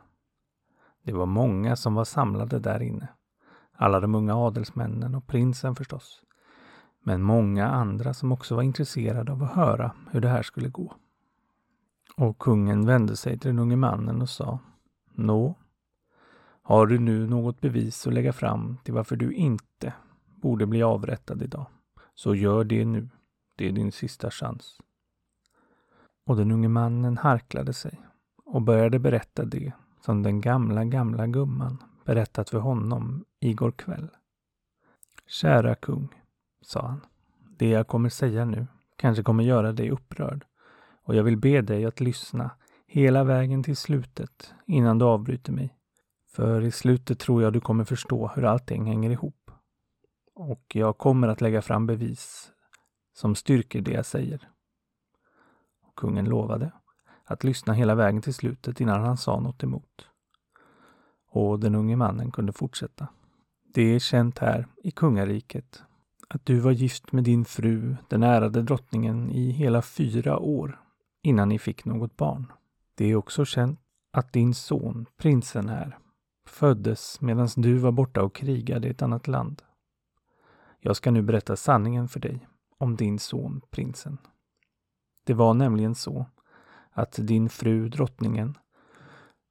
Det 1.03 1.13
var 1.13 1.25
många 1.25 1.75
som 1.75 1.93
var 1.93 2.05
samlade 2.05 2.59
där 2.59 2.81
inne. 2.81 3.07
Alla 3.71 3.99
de 3.99 4.15
unga 4.15 4.35
adelsmännen 4.35 5.15
och 5.15 5.27
prinsen 5.27 5.75
förstås. 5.75 6.24
Men 7.07 7.21
många 7.21 7.67
andra 7.67 8.13
som 8.13 8.31
också 8.31 8.55
var 8.55 8.63
intresserade 8.63 9.31
av 9.31 9.43
att 9.43 9.55
höra 9.55 9.91
hur 10.11 10.21
det 10.21 10.27
här 10.27 10.43
skulle 10.43 10.69
gå. 10.69 10.93
Och 12.17 12.39
kungen 12.39 12.85
vände 12.85 13.15
sig 13.15 13.39
till 13.39 13.49
den 13.49 13.59
unge 13.59 13.75
mannen 13.75 14.21
och 14.21 14.29
sa 14.29 14.59
Nå, 15.11 15.55
har 16.61 16.87
du 16.87 16.99
nu 16.99 17.27
något 17.27 17.61
bevis 17.61 18.07
att 18.07 18.13
lägga 18.13 18.33
fram 18.33 18.77
till 18.83 18.93
varför 18.93 19.15
du 19.15 19.33
inte 19.33 19.93
borde 20.25 20.65
bli 20.65 20.83
avrättad 20.83 21.41
idag, 21.41 21.65
så 22.15 22.35
gör 22.35 22.63
det 22.63 22.85
nu. 22.85 23.09
Det 23.55 23.67
är 23.67 23.71
din 23.71 23.91
sista 23.91 24.31
chans. 24.31 24.77
Och 26.25 26.35
den 26.35 26.51
unge 26.51 26.69
mannen 26.69 27.17
harklade 27.17 27.73
sig 27.73 28.01
och 28.45 28.61
började 28.61 28.99
berätta 28.99 29.45
det 29.45 29.73
som 30.01 30.23
den 30.23 30.41
gamla, 30.41 30.85
gamla 30.85 31.27
gumman 31.27 31.83
berättat 32.05 32.49
för 32.49 32.59
honom 32.59 33.25
igår 33.39 33.71
kväll. 33.71 34.09
Kära 35.27 35.75
kung, 35.75 36.24
sa 36.65 36.87
han. 36.87 37.01
Det 37.57 37.69
jag 37.69 37.87
kommer 37.87 38.09
säga 38.09 38.45
nu 38.45 38.67
kanske 38.95 39.23
kommer 39.23 39.43
göra 39.43 39.71
dig 39.71 39.91
upprörd 39.91 40.45
och 41.03 41.15
jag 41.15 41.23
vill 41.23 41.37
be 41.37 41.61
dig 41.61 41.85
att 41.85 41.99
lyssna 41.99 42.51
hela 42.87 43.23
vägen 43.23 43.63
till 43.63 43.77
slutet 43.77 44.53
innan 44.65 44.99
du 44.99 45.05
avbryter 45.05 45.51
mig. 45.51 45.77
För 46.27 46.61
i 46.61 46.71
slutet 46.71 47.19
tror 47.19 47.43
jag 47.43 47.53
du 47.53 47.59
kommer 47.59 47.83
förstå 47.83 48.31
hur 48.35 48.45
allting 48.45 48.85
hänger 48.85 49.09
ihop. 49.09 49.51
Och 50.35 50.63
jag 50.73 50.97
kommer 50.97 51.27
att 51.27 51.41
lägga 51.41 51.61
fram 51.61 51.87
bevis 51.87 52.51
som 53.13 53.35
styrker 53.35 53.81
det 53.81 53.91
jag 53.91 54.05
säger. 54.05 54.49
Och 55.81 55.95
kungen 55.95 56.25
lovade 56.25 56.71
att 57.25 57.43
lyssna 57.43 57.73
hela 57.73 57.95
vägen 57.95 58.21
till 58.21 58.33
slutet 58.33 58.81
innan 58.81 59.03
han 59.03 59.17
sa 59.17 59.39
något 59.39 59.63
emot. 59.63 60.09
Och 61.29 61.59
den 61.59 61.75
unge 61.75 61.95
mannen 61.95 62.31
kunde 62.31 62.53
fortsätta. 62.53 63.07
Det 63.73 63.81
är 63.81 63.99
känt 63.99 64.39
här 64.39 64.67
i 64.83 64.91
kungariket 64.91 65.83
att 66.27 66.45
du 66.45 66.59
var 66.59 66.71
gift 66.71 67.11
med 67.11 67.23
din 67.23 67.45
fru, 67.45 67.95
den 68.07 68.23
ärade 68.23 68.61
drottningen, 68.61 69.31
i 69.31 69.51
hela 69.51 69.81
fyra 69.81 70.39
år 70.39 70.81
innan 71.21 71.49
ni 71.49 71.59
fick 71.59 71.85
något 71.85 72.17
barn. 72.17 72.51
Det 72.95 73.05
är 73.05 73.15
också 73.15 73.45
känt 73.45 73.79
att 74.11 74.33
din 74.33 74.53
son, 74.53 75.05
prinsen 75.17 75.69
här, 75.69 75.97
föddes 76.47 77.21
medan 77.21 77.49
du 77.55 77.77
var 77.77 77.91
borta 77.91 78.23
och 78.23 78.35
krigade 78.35 78.87
i 78.87 78.91
ett 78.91 79.01
annat 79.01 79.27
land. 79.27 79.61
Jag 80.79 80.95
ska 80.95 81.11
nu 81.11 81.21
berätta 81.21 81.55
sanningen 81.55 82.07
för 82.07 82.19
dig 82.19 82.47
om 82.77 82.95
din 82.95 83.19
son, 83.19 83.61
prinsen. 83.71 84.17
Det 85.23 85.33
var 85.33 85.53
nämligen 85.53 85.95
så 85.95 86.25
att 86.91 87.19
din 87.21 87.49
fru, 87.49 87.89
drottningen, 87.89 88.57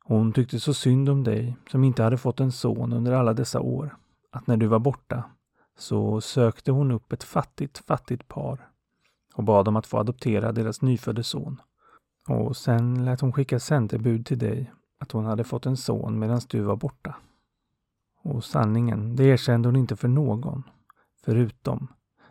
hon 0.04 0.32
tyckte 0.32 0.60
så 0.60 0.74
synd 0.74 1.08
om 1.08 1.24
dig 1.24 1.56
som 1.70 1.84
inte 1.84 2.02
hade 2.02 2.18
fått 2.18 2.40
en 2.40 2.52
son 2.52 2.92
under 2.92 3.12
alla 3.12 3.34
dessa 3.34 3.60
år, 3.60 3.96
att 4.30 4.46
när 4.46 4.56
du 4.56 4.66
var 4.66 4.78
borta 4.78 5.24
så 5.76 6.20
sökte 6.20 6.72
hon 6.72 6.90
upp 6.90 7.12
ett 7.12 7.24
fattigt, 7.24 7.78
fattigt 7.78 8.28
par 8.28 8.68
och 9.34 9.44
bad 9.44 9.64
dem 9.64 9.76
att 9.76 9.86
få 9.86 9.98
adoptera 9.98 10.52
deras 10.52 10.82
nyfödde 10.82 11.22
son. 11.22 11.60
Och 12.28 12.56
sen 12.56 13.04
lät 13.04 13.20
hon 13.20 13.32
skicka 13.32 13.60
sändebud 13.60 14.26
till 14.26 14.38
dig 14.38 14.72
att 14.98 15.12
hon 15.12 15.24
hade 15.24 15.44
fått 15.44 15.66
en 15.66 15.76
son 15.76 16.18
medan 16.18 16.40
du 16.48 16.60
var 16.60 16.76
borta. 16.76 17.16
Och 18.22 18.44
sanningen, 18.44 19.16
det 19.16 19.24
erkände 19.24 19.68
hon 19.68 19.76
inte 19.76 19.96
för 19.96 20.08
någon, 20.08 20.62
förutom 21.24 21.88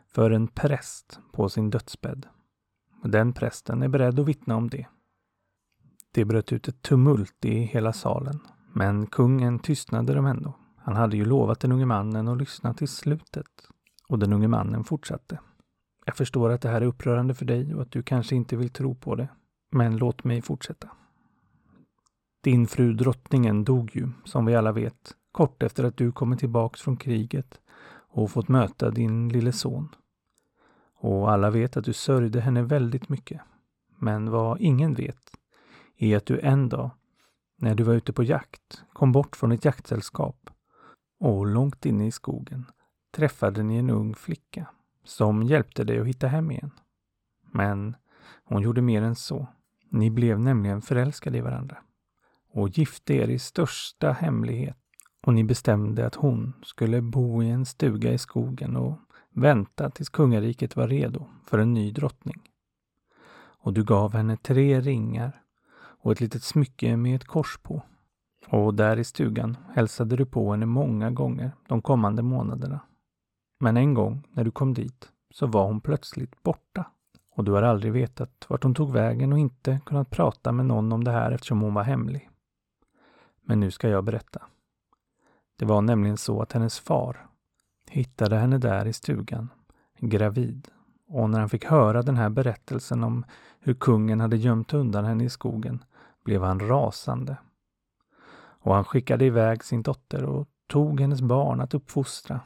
för 0.07 0.31
en 0.31 0.47
präst 0.47 1.19
på 1.31 1.49
sin 1.49 1.69
dödsbädd. 1.69 2.27
Och 3.03 3.09
den 3.09 3.33
prästen 3.33 3.83
är 3.83 3.87
beredd 3.87 4.19
att 4.19 4.27
vittna 4.27 4.55
om 4.55 4.69
det. 4.69 4.87
Det 6.11 6.25
bröt 6.25 6.53
ut 6.53 6.67
ett 6.67 6.81
tumult 6.81 7.45
i 7.45 7.59
hela 7.59 7.93
salen, 7.93 8.39
men 8.73 9.07
kungen 9.07 9.59
tystnade 9.59 10.13
dem 10.13 10.25
ändå. 10.25 10.53
Han 10.85 10.95
hade 10.95 11.17
ju 11.17 11.25
lovat 11.25 11.59
den 11.59 11.71
unge 11.71 11.85
mannen 11.85 12.27
att 12.27 12.37
lyssna 12.37 12.73
till 12.73 12.87
slutet. 12.87 13.67
Och 14.07 14.19
den 14.19 14.33
unge 14.33 14.47
mannen 14.47 14.83
fortsatte. 14.83 15.39
Jag 16.05 16.15
förstår 16.15 16.49
att 16.49 16.61
det 16.61 16.69
här 16.69 16.81
är 16.81 16.85
upprörande 16.85 17.33
för 17.33 17.45
dig 17.45 17.75
och 17.75 17.81
att 17.81 17.91
du 17.91 18.03
kanske 18.03 18.35
inte 18.35 18.55
vill 18.55 18.69
tro 18.69 18.95
på 18.95 19.15
det. 19.15 19.27
Men 19.71 19.97
låt 19.97 20.23
mig 20.23 20.41
fortsätta. 20.41 20.89
Din 22.43 22.67
fru 22.67 22.93
drottningen 22.93 23.63
dog 23.63 23.95
ju, 23.95 24.09
som 24.25 24.45
vi 24.45 24.55
alla 24.55 24.71
vet, 24.71 25.13
kort 25.31 25.63
efter 25.63 25.83
att 25.83 25.97
du 25.97 26.11
kommit 26.11 26.39
tillbaks 26.39 26.81
från 26.81 26.97
kriget 26.97 27.59
och 28.09 28.31
fått 28.31 28.47
möta 28.47 28.91
din 28.91 29.29
lille 29.29 29.51
son. 29.51 29.89
Och 30.95 31.31
alla 31.31 31.49
vet 31.49 31.77
att 31.77 31.85
du 31.85 31.93
sörjde 31.93 32.41
henne 32.41 32.61
väldigt 32.61 33.09
mycket. 33.09 33.41
Men 33.97 34.31
vad 34.31 34.61
ingen 34.61 34.93
vet 34.93 35.31
är 35.97 36.17
att 36.17 36.25
du 36.25 36.39
en 36.39 36.69
dag, 36.69 36.91
när 37.57 37.75
du 37.75 37.83
var 37.83 37.93
ute 37.93 38.13
på 38.13 38.23
jakt, 38.23 38.83
kom 38.93 39.11
bort 39.11 39.35
från 39.35 39.51
ett 39.51 39.65
jaktsällskap 39.65 40.49
och 41.23 41.45
långt 41.45 41.85
inne 41.85 42.07
i 42.07 42.11
skogen 42.11 42.65
träffade 43.11 43.63
ni 43.63 43.77
en 43.77 43.89
ung 43.89 44.15
flicka 44.15 44.67
som 45.03 45.43
hjälpte 45.43 45.83
dig 45.83 45.99
att 45.99 46.07
hitta 46.07 46.27
hem 46.27 46.51
igen. 46.51 46.71
Men 47.51 47.95
hon 48.43 48.61
gjorde 48.61 48.81
mer 48.81 49.01
än 49.01 49.15
så. 49.15 49.47
Ni 49.89 50.09
blev 50.09 50.39
nämligen 50.39 50.81
förälskade 50.81 51.37
i 51.37 51.41
varandra 51.41 51.77
och 52.51 52.69
gifte 52.69 53.13
er 53.13 53.27
i 53.27 53.39
största 53.39 54.11
hemlighet 54.11 54.77
och 55.25 55.33
ni 55.33 55.43
bestämde 55.43 56.05
att 56.05 56.15
hon 56.15 56.53
skulle 56.63 57.01
bo 57.01 57.43
i 57.43 57.49
en 57.49 57.65
stuga 57.65 58.11
i 58.11 58.17
skogen 58.17 58.75
och 58.75 58.99
vänta 59.29 59.89
tills 59.89 60.09
kungariket 60.09 60.75
var 60.75 60.87
redo 60.87 61.27
för 61.45 61.57
en 61.57 61.73
ny 61.73 61.91
drottning. 61.91 62.41
Och 63.35 63.73
du 63.73 63.83
gav 63.83 64.13
henne 64.13 64.37
tre 64.37 64.81
ringar 64.81 65.41
och 65.75 66.11
ett 66.11 66.21
litet 66.21 66.43
smycke 66.43 66.97
med 66.97 67.15
ett 67.15 67.25
kors 67.25 67.59
på. 67.63 67.83
Och 68.53 68.73
där 68.73 68.99
i 68.99 69.03
stugan 69.03 69.57
hälsade 69.73 70.15
du 70.15 70.25
på 70.25 70.51
henne 70.51 70.65
många 70.65 71.11
gånger 71.11 71.51
de 71.67 71.81
kommande 71.81 72.21
månaderna. 72.21 72.79
Men 73.59 73.77
en 73.77 73.93
gång 73.93 74.27
när 74.31 74.43
du 74.43 74.51
kom 74.51 74.73
dit 74.73 75.11
så 75.33 75.47
var 75.47 75.65
hon 75.65 75.81
plötsligt 75.81 76.43
borta. 76.43 76.85
Och 77.35 77.43
du 77.43 77.51
har 77.51 77.61
aldrig 77.61 77.93
vetat 77.93 78.45
vart 78.49 78.63
hon 78.63 78.75
tog 78.75 78.91
vägen 78.91 79.33
och 79.33 79.39
inte 79.39 79.79
kunnat 79.85 80.09
prata 80.09 80.51
med 80.51 80.65
någon 80.65 80.91
om 80.91 81.03
det 81.03 81.11
här 81.11 81.31
eftersom 81.31 81.61
hon 81.61 81.73
var 81.73 81.83
hemlig. 81.83 82.29
Men 83.41 83.59
nu 83.59 83.71
ska 83.71 83.89
jag 83.89 84.03
berätta. 84.03 84.41
Det 85.59 85.65
var 85.65 85.81
nämligen 85.81 86.17
så 86.17 86.41
att 86.41 86.51
hennes 86.51 86.79
far 86.79 87.27
hittade 87.89 88.35
henne 88.35 88.57
där 88.57 88.85
i 88.85 88.93
stugan, 88.93 89.49
gravid. 89.99 90.67
Och 91.07 91.29
när 91.29 91.39
han 91.39 91.49
fick 91.49 91.65
höra 91.65 92.01
den 92.01 92.17
här 92.17 92.29
berättelsen 92.29 93.03
om 93.03 93.25
hur 93.59 93.73
kungen 93.73 94.19
hade 94.19 94.37
gömt 94.37 94.73
undan 94.73 95.05
henne 95.05 95.23
i 95.23 95.29
skogen 95.29 95.83
blev 96.23 96.43
han 96.43 96.59
rasande. 96.59 97.37
Och 98.63 98.75
han 98.75 98.83
skickade 98.83 99.25
iväg 99.25 99.63
sin 99.63 99.81
dotter 99.81 100.23
och 100.23 100.47
tog 100.67 101.01
hennes 101.01 101.21
barn 101.21 101.61
att 101.61 101.73
uppfostra. 101.73 102.39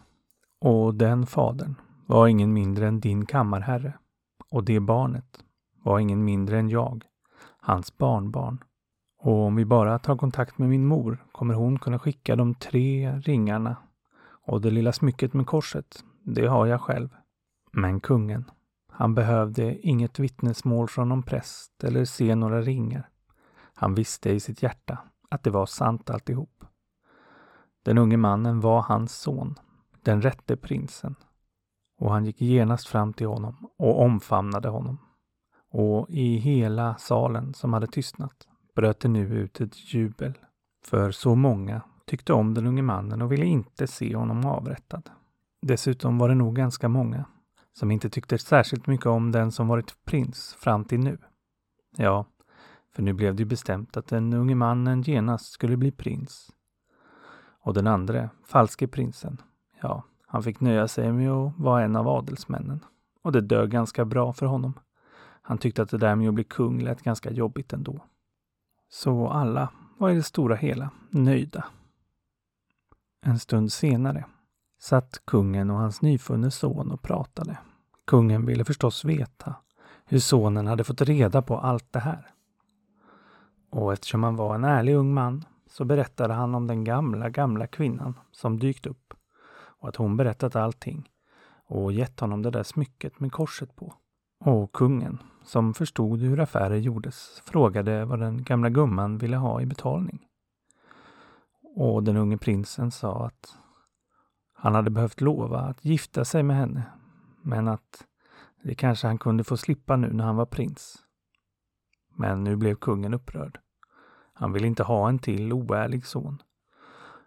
Och 0.62 0.96
den 0.96 1.26
fadern 1.26 1.76
var 2.06 2.28
ingen 2.28 2.54
mindre 2.54 2.88
än 2.88 3.00
din 3.00 3.26
kammarherre. 3.26 3.94
Och 4.50 4.64
det 4.64 4.80
barnet 4.80 5.44
var 5.84 6.00
ingen 6.00 6.24
mindre 6.24 6.60
än 6.60 6.70
jag, 6.70 7.04
hans 7.60 7.98
barnbarn. 7.98 8.64
Och 9.20 9.46
om 9.46 9.56
vi 9.56 9.66
bara 9.66 10.00
tar 10.00 10.18
kontakt 10.18 10.58
med 10.58 10.70
min 10.70 10.86
mor 10.86 11.26
kommer 11.32 11.54
hon 11.54 11.80
kunna 11.80 12.00
skicka 12.00 12.36
de 12.36 12.56
tre 12.56 13.12
ringarna. 13.12 13.76
Och 14.46 14.62
det 14.62 14.72
lilla 14.72 14.94
smycket 14.94 15.34
med 15.34 15.48
korset, 15.48 16.04
det 16.24 16.48
har 16.48 16.66
jag 16.66 16.82
själv. 16.82 17.10
Men 17.72 18.00
kungen, 18.00 18.52
han 18.92 19.16
behövde 19.16 19.88
inget 19.88 20.20
vittnesmål 20.20 20.88
från 20.88 21.10
någon 21.10 21.24
präst 21.24 21.84
eller 21.84 22.06
se 22.06 22.36
några 22.36 22.62
ringar. 22.62 23.10
Han 23.74 23.96
visste 23.96 24.30
i 24.30 24.40
sitt 24.40 24.64
hjärta 24.64 24.98
att 25.30 25.44
det 25.44 25.50
var 25.50 25.66
sant 25.66 26.10
alltihop. 26.10 26.64
Den 27.84 27.98
unge 27.98 28.18
mannen 28.18 28.60
var 28.60 28.82
hans 28.82 29.20
son, 29.20 29.56
den 30.02 30.22
rätte 30.22 30.58
prinsen. 30.58 31.16
Och 32.00 32.12
han 32.12 32.26
gick 32.26 32.42
genast 32.42 32.88
fram 32.88 33.14
till 33.14 33.28
honom 33.28 33.70
och 33.78 34.02
omfamnade 34.02 34.70
honom. 34.70 34.98
Och 35.72 36.10
i 36.10 36.38
hela 36.38 36.98
salen 36.98 37.54
som 37.54 37.74
hade 37.74 37.88
tystnat 37.88 38.48
bröt 38.76 39.00
det 39.00 39.08
nu 39.08 39.28
ut 39.28 39.62
ett 39.62 39.94
jubel. 39.94 40.34
För 40.86 41.12
så 41.12 41.36
många 41.36 41.82
tyckte 42.06 42.34
om 42.34 42.54
den 42.54 42.68
unge 42.68 42.82
mannen 42.82 43.22
och 43.22 43.32
ville 43.32 43.46
inte 43.46 43.88
se 43.88 44.16
honom 44.16 44.46
avrättad. 44.46 45.10
Dessutom 45.62 46.18
var 46.18 46.30
det 46.30 46.36
nog 46.36 46.56
ganska 46.56 46.90
många 46.90 47.26
som 47.74 47.92
inte 47.92 48.10
tyckte 48.10 48.38
särskilt 48.38 48.88
mycket 48.88 49.06
om 49.06 49.32
den 49.32 49.52
som 49.52 49.68
varit 49.68 50.06
prins 50.06 50.56
fram 50.60 50.86
till 50.86 51.00
nu. 51.00 51.18
Ja, 51.98 52.26
för 52.98 53.04
nu 53.04 53.14
blev 53.14 53.36
det 53.36 53.42
ju 53.42 53.46
bestämt 53.46 53.98
att 53.98 54.08
den 54.08 54.34
unge 54.34 54.56
mannen 54.56 55.02
genast 55.02 55.52
skulle 55.52 55.78
bli 55.78 55.92
prins. 55.92 56.52
Och 57.60 57.74
den 57.74 57.88
andra, 57.88 58.30
falske 58.46 58.88
prinsen, 58.88 59.42
ja, 59.82 60.04
han 60.28 60.44
fick 60.44 60.60
nöja 60.60 60.88
sig 60.88 61.12
med 61.12 61.32
att 61.32 61.54
vara 61.58 61.84
en 61.84 61.96
av 61.96 62.08
adelsmännen. 62.08 62.86
Och 63.22 63.32
det 63.32 63.42
dög 63.42 63.70
ganska 63.70 64.06
bra 64.06 64.34
för 64.34 64.46
honom. 64.46 64.74
Han 65.42 65.58
tyckte 65.58 65.82
att 65.82 65.90
det 65.90 65.98
där 65.98 66.16
med 66.16 66.28
att 66.28 66.34
bli 66.34 66.44
kung 66.44 66.80
lät 66.80 67.02
ganska 67.02 67.32
jobbigt 67.32 67.74
ändå. 67.74 68.06
Så 68.90 69.28
alla 69.28 69.70
var 69.98 70.10
i 70.10 70.16
det 70.16 70.24
stora 70.24 70.56
hela 70.56 70.90
nöjda. 71.10 71.66
En 73.26 73.40
stund 73.40 73.72
senare 73.72 74.26
satt 74.80 75.22
kungen 75.26 75.70
och 75.70 75.78
hans 75.78 76.02
nyfunne 76.02 76.52
son 76.52 76.92
och 76.92 77.02
pratade. 77.02 77.58
Kungen 78.06 78.46
ville 78.46 78.66
förstås 78.66 79.06
veta 79.06 79.56
hur 80.06 80.20
sonen 80.20 80.68
hade 80.68 80.84
fått 80.84 81.02
reda 81.02 81.42
på 81.42 81.58
allt 81.58 81.94
det 81.94 82.00
här. 82.00 82.34
Och 83.70 83.94
eftersom 83.94 84.24
han 84.24 84.36
var 84.36 84.56
en 84.56 84.64
ärlig 84.64 84.96
ung 84.96 85.14
man 85.14 85.46
så 85.70 85.86
berättade 85.86 86.34
han 86.34 86.56
om 86.56 86.68
den 86.68 86.84
gamla, 86.84 87.30
gamla 87.30 87.68
kvinnan 87.68 88.20
som 88.32 88.60
dykt 88.60 88.86
upp 88.86 89.14
och 89.80 89.90
att 89.90 89.96
hon 89.96 90.18
berättat 90.18 90.56
allting 90.56 91.10
och 91.66 91.92
gett 91.92 92.20
honom 92.20 92.42
det 92.42 92.52
där 92.52 92.64
smycket 92.64 93.20
med 93.20 93.32
korset 93.32 93.76
på. 93.76 93.94
Och 94.40 94.72
kungen, 94.74 95.18
som 95.44 95.74
förstod 95.74 96.20
hur 96.20 96.40
affärer 96.40 96.76
gjordes, 96.76 97.42
frågade 97.46 98.06
vad 98.06 98.20
den 98.20 98.44
gamla 98.44 98.70
gumman 98.70 99.18
ville 99.18 99.38
ha 99.38 99.62
i 99.62 99.66
betalning. 99.66 100.28
Och 101.76 102.04
den 102.04 102.18
unge 102.18 102.38
prinsen 102.38 102.92
sa 102.92 103.26
att 103.26 103.58
han 104.54 104.76
hade 104.76 104.90
behövt 104.90 105.22
lova 105.22 105.60
att 105.60 105.86
gifta 105.86 106.26
sig 106.26 106.44
med 106.44 106.58
henne, 106.58 106.84
men 107.42 107.68
att 107.68 108.06
det 108.64 108.76
kanske 108.76 109.08
han 109.08 109.18
kunde 109.18 109.44
få 109.44 109.58
slippa 109.58 109.96
nu 109.96 110.14
när 110.14 110.24
han 110.24 110.36
var 110.36 110.46
prins. 110.46 111.07
Men 112.20 112.44
nu 112.44 112.56
blev 112.56 112.76
kungen 112.76 113.14
upprörd. 113.14 113.60
Han 114.34 114.54
ville 114.54 114.68
inte 114.68 114.84
ha 114.84 115.10
en 115.10 115.20
till 115.20 115.54
oärlig 115.54 116.06
son. 116.06 116.42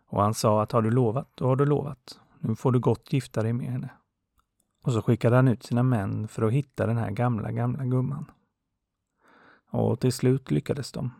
Och 0.06 0.22
han 0.22 0.34
sa 0.34 0.62
att 0.62 0.72
har 0.72 0.82
du 0.82 0.90
lovat, 0.90 1.28
då 1.34 1.46
har 1.46 1.56
du 1.56 1.66
lovat. 1.66 2.20
Nu 2.38 2.54
får 2.56 2.72
du 2.72 2.78
gott 2.78 3.12
gifta 3.12 3.42
dig 3.42 3.52
med 3.52 3.66
henne. 3.66 3.90
Och 4.82 4.92
så 4.92 5.02
skickade 5.02 5.36
han 5.36 5.48
ut 5.48 5.62
sina 5.62 5.82
män 5.82 6.28
för 6.28 6.42
att 6.42 6.52
hitta 6.52 6.86
den 6.86 6.96
här 6.96 7.10
gamla, 7.10 7.52
gamla 7.52 7.84
gumman. 7.84 8.30
Och 9.70 10.00
till 10.00 10.12
slut 10.12 10.50
lyckades 10.50 10.92
de 10.92 11.10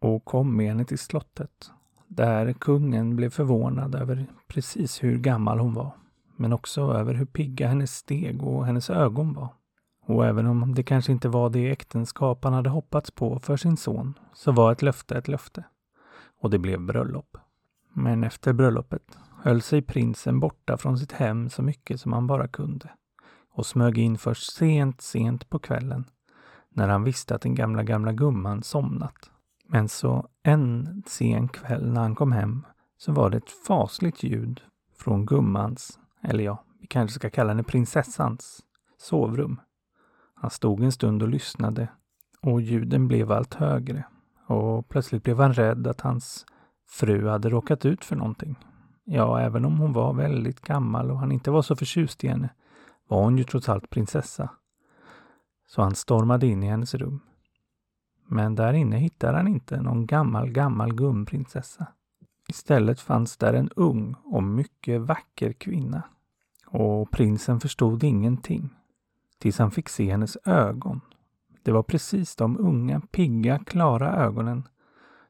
och 0.00 0.24
kom 0.24 0.56
med 0.56 0.68
henne 0.68 0.84
till 0.84 0.98
slottet 0.98 1.70
där 2.14 2.52
kungen 2.52 3.16
blev 3.16 3.30
förvånad 3.30 3.94
över 3.94 4.26
precis 4.46 5.04
hur 5.04 5.18
gammal 5.18 5.58
hon 5.58 5.74
var, 5.74 5.92
men 6.36 6.52
också 6.52 6.82
över 6.82 7.14
hur 7.14 7.26
pigga 7.26 7.68
hennes 7.68 7.96
steg 7.96 8.42
och 8.42 8.66
hennes 8.66 8.90
ögon 8.90 9.34
var. 9.34 9.48
Och 10.06 10.26
även 10.26 10.46
om 10.46 10.74
det 10.74 10.82
kanske 10.82 11.12
inte 11.12 11.28
var 11.28 11.50
det 11.50 11.70
äktenskap 11.70 12.44
han 12.44 12.52
hade 12.52 12.70
hoppats 12.70 13.10
på 13.10 13.38
för 13.38 13.56
sin 13.56 13.76
son, 13.76 14.18
så 14.34 14.52
var 14.52 14.72
ett 14.72 14.82
löfte 14.82 15.18
ett 15.18 15.28
löfte. 15.28 15.64
Och 16.40 16.50
det 16.50 16.58
blev 16.58 16.80
bröllop. 16.80 17.36
Men 17.94 18.24
efter 18.24 18.52
bröllopet 18.52 19.18
höll 19.42 19.62
sig 19.62 19.82
prinsen 19.82 20.40
borta 20.40 20.76
från 20.76 20.98
sitt 20.98 21.12
hem 21.12 21.50
så 21.50 21.62
mycket 21.62 22.00
som 22.00 22.12
han 22.12 22.26
bara 22.26 22.48
kunde 22.48 22.90
och 23.54 23.66
smög 23.66 23.98
in 23.98 24.18
först 24.18 24.52
sent, 24.52 25.00
sent 25.00 25.50
på 25.50 25.58
kvällen 25.58 26.04
när 26.74 26.88
han 26.88 27.04
visste 27.04 27.34
att 27.34 27.42
den 27.42 27.54
gamla, 27.54 27.82
gamla 27.82 28.12
gumman 28.12 28.62
somnat. 28.62 29.30
Men 29.68 29.88
så 29.88 30.28
en 30.42 31.02
sen 31.06 31.48
kväll 31.48 31.92
när 31.92 32.00
han 32.00 32.14
kom 32.14 32.32
hem 32.32 32.66
så 32.96 33.12
var 33.12 33.30
det 33.30 33.36
ett 33.36 33.50
fasligt 33.66 34.22
ljud 34.22 34.60
från 34.98 35.26
gummans, 35.26 35.98
eller 36.22 36.44
ja, 36.44 36.64
vi 36.80 36.86
kanske 36.86 37.14
ska 37.14 37.30
kalla 37.30 37.48
henne 37.48 37.62
prinsessans, 37.62 38.60
sovrum. 38.98 39.60
Han 40.42 40.50
stod 40.50 40.82
en 40.82 40.92
stund 40.92 41.22
och 41.22 41.28
lyssnade 41.28 41.88
och 42.40 42.60
ljuden 42.60 43.08
blev 43.08 43.32
allt 43.32 43.54
högre 43.54 44.04
och 44.46 44.88
plötsligt 44.88 45.22
blev 45.22 45.40
han 45.40 45.52
rädd 45.52 45.86
att 45.86 46.00
hans 46.00 46.46
fru 46.88 47.28
hade 47.28 47.50
råkat 47.50 47.84
ut 47.84 48.04
för 48.04 48.16
någonting. 48.16 48.56
Ja, 49.04 49.40
även 49.40 49.64
om 49.64 49.78
hon 49.78 49.92
var 49.92 50.14
väldigt 50.14 50.60
gammal 50.60 51.10
och 51.10 51.18
han 51.18 51.32
inte 51.32 51.50
var 51.50 51.62
så 51.62 51.76
förtjust 51.76 52.24
i 52.24 52.28
henne 52.28 52.50
var 53.08 53.22
hon 53.22 53.38
ju 53.38 53.44
trots 53.44 53.68
allt 53.68 53.90
prinsessa. 53.90 54.50
Så 55.66 55.82
han 55.82 55.94
stormade 55.94 56.46
in 56.46 56.62
i 56.62 56.66
hennes 56.66 56.94
rum. 56.94 57.20
Men 58.26 58.54
där 58.54 58.72
inne 58.72 58.96
hittade 58.96 59.36
han 59.36 59.48
inte 59.48 59.82
någon 59.82 60.06
gammal, 60.06 60.50
gammal 60.50 60.94
gumprinsessa. 60.94 61.86
Istället 62.48 63.00
fanns 63.00 63.36
där 63.36 63.54
en 63.54 63.68
ung 63.76 64.14
och 64.24 64.42
mycket 64.42 65.00
vacker 65.00 65.52
kvinna. 65.52 66.02
Och 66.66 67.10
prinsen 67.10 67.60
förstod 67.60 68.04
ingenting. 68.04 68.70
Tills 69.42 69.58
han 69.58 69.70
fick 69.70 69.88
se 69.88 70.10
hennes 70.10 70.36
ögon. 70.44 71.00
Det 71.62 71.72
var 71.72 71.82
precis 71.82 72.36
de 72.36 72.58
unga, 72.58 73.00
pigga, 73.00 73.58
klara 73.58 74.16
ögonen 74.16 74.68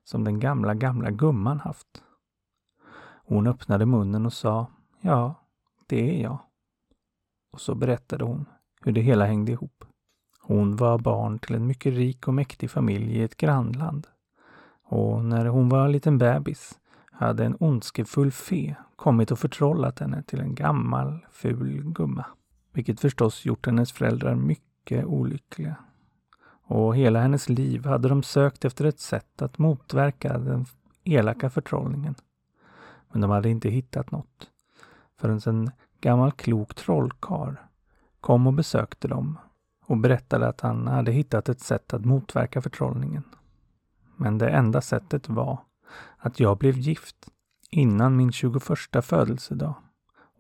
som 0.05 0.25
den 0.25 0.41
gamla, 0.41 0.75
gamla 0.75 1.11
gumman 1.11 1.61
haft. 1.61 2.03
Hon 3.27 3.47
öppnade 3.47 3.87
munnen 3.87 4.27
och 4.27 4.33
sa 4.33 4.67
Ja, 5.01 5.35
det 5.87 6.17
är 6.17 6.23
jag. 6.23 6.39
Och 7.53 7.61
så 7.61 7.75
berättade 7.75 8.25
hon 8.25 8.47
hur 8.83 8.93
det 8.93 9.01
hela 9.01 9.27
hängde 9.27 9.53
ihop. 9.53 9.85
Hon 10.41 10.77
var 10.77 10.99
barn 10.99 11.39
till 11.39 11.55
en 11.55 11.67
mycket 11.67 11.95
rik 11.95 12.29
och 12.29 12.35
mäktig 12.35 12.71
familj 12.71 13.19
i 13.19 13.23
ett 13.23 13.37
grannland. 13.37 14.07
Och 14.83 15.25
när 15.25 15.47
hon 15.47 15.69
var 15.69 15.85
en 15.85 15.93
liten 15.93 16.19
bebis 16.19 16.79
hade 17.13 17.45
en 17.45 17.57
ondskefull 17.61 18.33
fe 18.33 18.75
kommit 18.97 19.31
och 19.31 19.39
förtrollat 19.39 19.99
henne 19.99 20.23
till 20.23 20.41
en 20.41 20.55
gammal, 20.55 21.27
ful 21.31 21.83
gumma. 21.93 22.27
Vilket 22.73 23.01
förstås 23.01 23.45
gjort 23.45 23.67
hennes 23.67 23.93
föräldrar 23.93 24.35
mycket 24.35 25.05
olyckliga. 25.05 25.77
Och 26.65 26.97
hela 26.97 27.21
hennes 27.21 27.49
liv 27.49 27.85
hade 27.85 28.09
de 28.09 28.23
sökt 28.23 28.65
efter 28.65 28.85
ett 28.85 29.01
sätt 29.01 29.43
att 29.43 29.59
motverka 29.59 30.39
den 30.39 30.67
elaka 31.05 31.51
förtrollningen. 31.51 32.15
Men 33.13 33.21
de 33.21 33.31
hade 33.31 33.49
inte 33.49 33.69
hittat 33.69 34.11
något. 34.11 34.51
Förrän 35.17 35.41
en 35.47 35.71
gammal 36.01 36.33
klok 36.33 36.75
trollkarl 36.75 37.55
kom 38.21 38.47
och 38.47 38.53
besökte 38.53 39.09
dem 39.09 39.39
och 39.87 39.97
berättade 39.97 40.49
att 40.49 40.61
han 40.61 40.87
hade 40.87 41.13
hittat 41.13 41.49
ett 41.49 41.61
sätt 41.61 41.95
att 41.95 42.05
motverka 42.05 42.63
förtrollningen. 42.63 43.23
Men 44.17 44.39
det 44.39 44.51
enda 44.51 44.81
sättet 44.81 45.29
var 45.29 45.59
att 46.17 46.41
jag 46.41 46.59
blev 46.59 46.79
gift 46.79 47.29
innan 47.71 48.17
min 48.17 48.33
21 48.33 48.63
födelsedag 49.03 49.75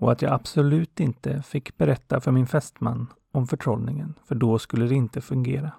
och 0.02 0.12
att 0.12 0.22
jag 0.22 0.32
absolut 0.32 1.00
inte 1.00 1.42
fick 1.42 1.78
berätta 1.78 2.20
för 2.20 2.32
min 2.32 2.46
fästman 2.46 3.06
om 3.32 3.46
förtrollningen, 3.46 4.14
för 4.24 4.34
då 4.34 4.58
skulle 4.58 4.86
det 4.86 4.94
inte 4.94 5.20
fungera. 5.20 5.72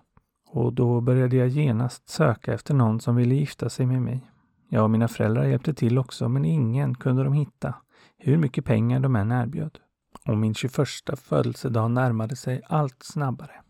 Och 0.49 0.73
då 0.73 1.01
började 1.01 1.35
jag 1.35 1.47
genast 1.47 2.09
söka 2.09 2.53
efter 2.53 2.73
någon 2.73 2.99
som 2.99 3.15
ville 3.15 3.35
gifta 3.35 3.69
sig 3.69 3.85
med 3.85 4.01
mig. 4.01 4.31
Jag 4.69 4.83
och 4.83 4.89
mina 4.89 5.07
föräldrar 5.07 5.43
hjälpte 5.43 5.73
till 5.73 5.97
också, 5.97 6.29
men 6.29 6.45
ingen 6.45 6.95
kunde 6.95 7.23
de 7.23 7.33
hitta, 7.33 7.73
hur 8.17 8.37
mycket 8.37 8.65
pengar 8.65 8.99
de 8.99 9.15
än 9.15 9.31
erbjöd. 9.31 9.79
Och 10.27 10.37
min 10.37 10.53
21 10.53 10.87
födelsedag 11.15 11.91
närmade 11.91 12.35
sig 12.35 12.61
allt 12.67 13.03
snabbare. 13.03 13.61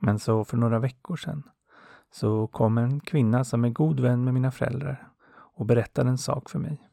Men 0.00 0.18
så 0.18 0.44
för 0.44 0.56
några 0.56 0.78
veckor 0.78 1.16
sedan 1.16 1.42
så 2.12 2.46
kom 2.46 2.78
en 2.78 3.00
kvinna 3.00 3.44
som 3.44 3.64
är 3.64 3.70
god 3.70 4.00
vän 4.00 4.24
med 4.24 4.34
mina 4.34 4.50
föräldrar 4.50 5.08
och 5.54 5.66
berättade 5.66 6.10
en 6.10 6.18
sak 6.18 6.50
för 6.50 6.58
mig. 6.58 6.88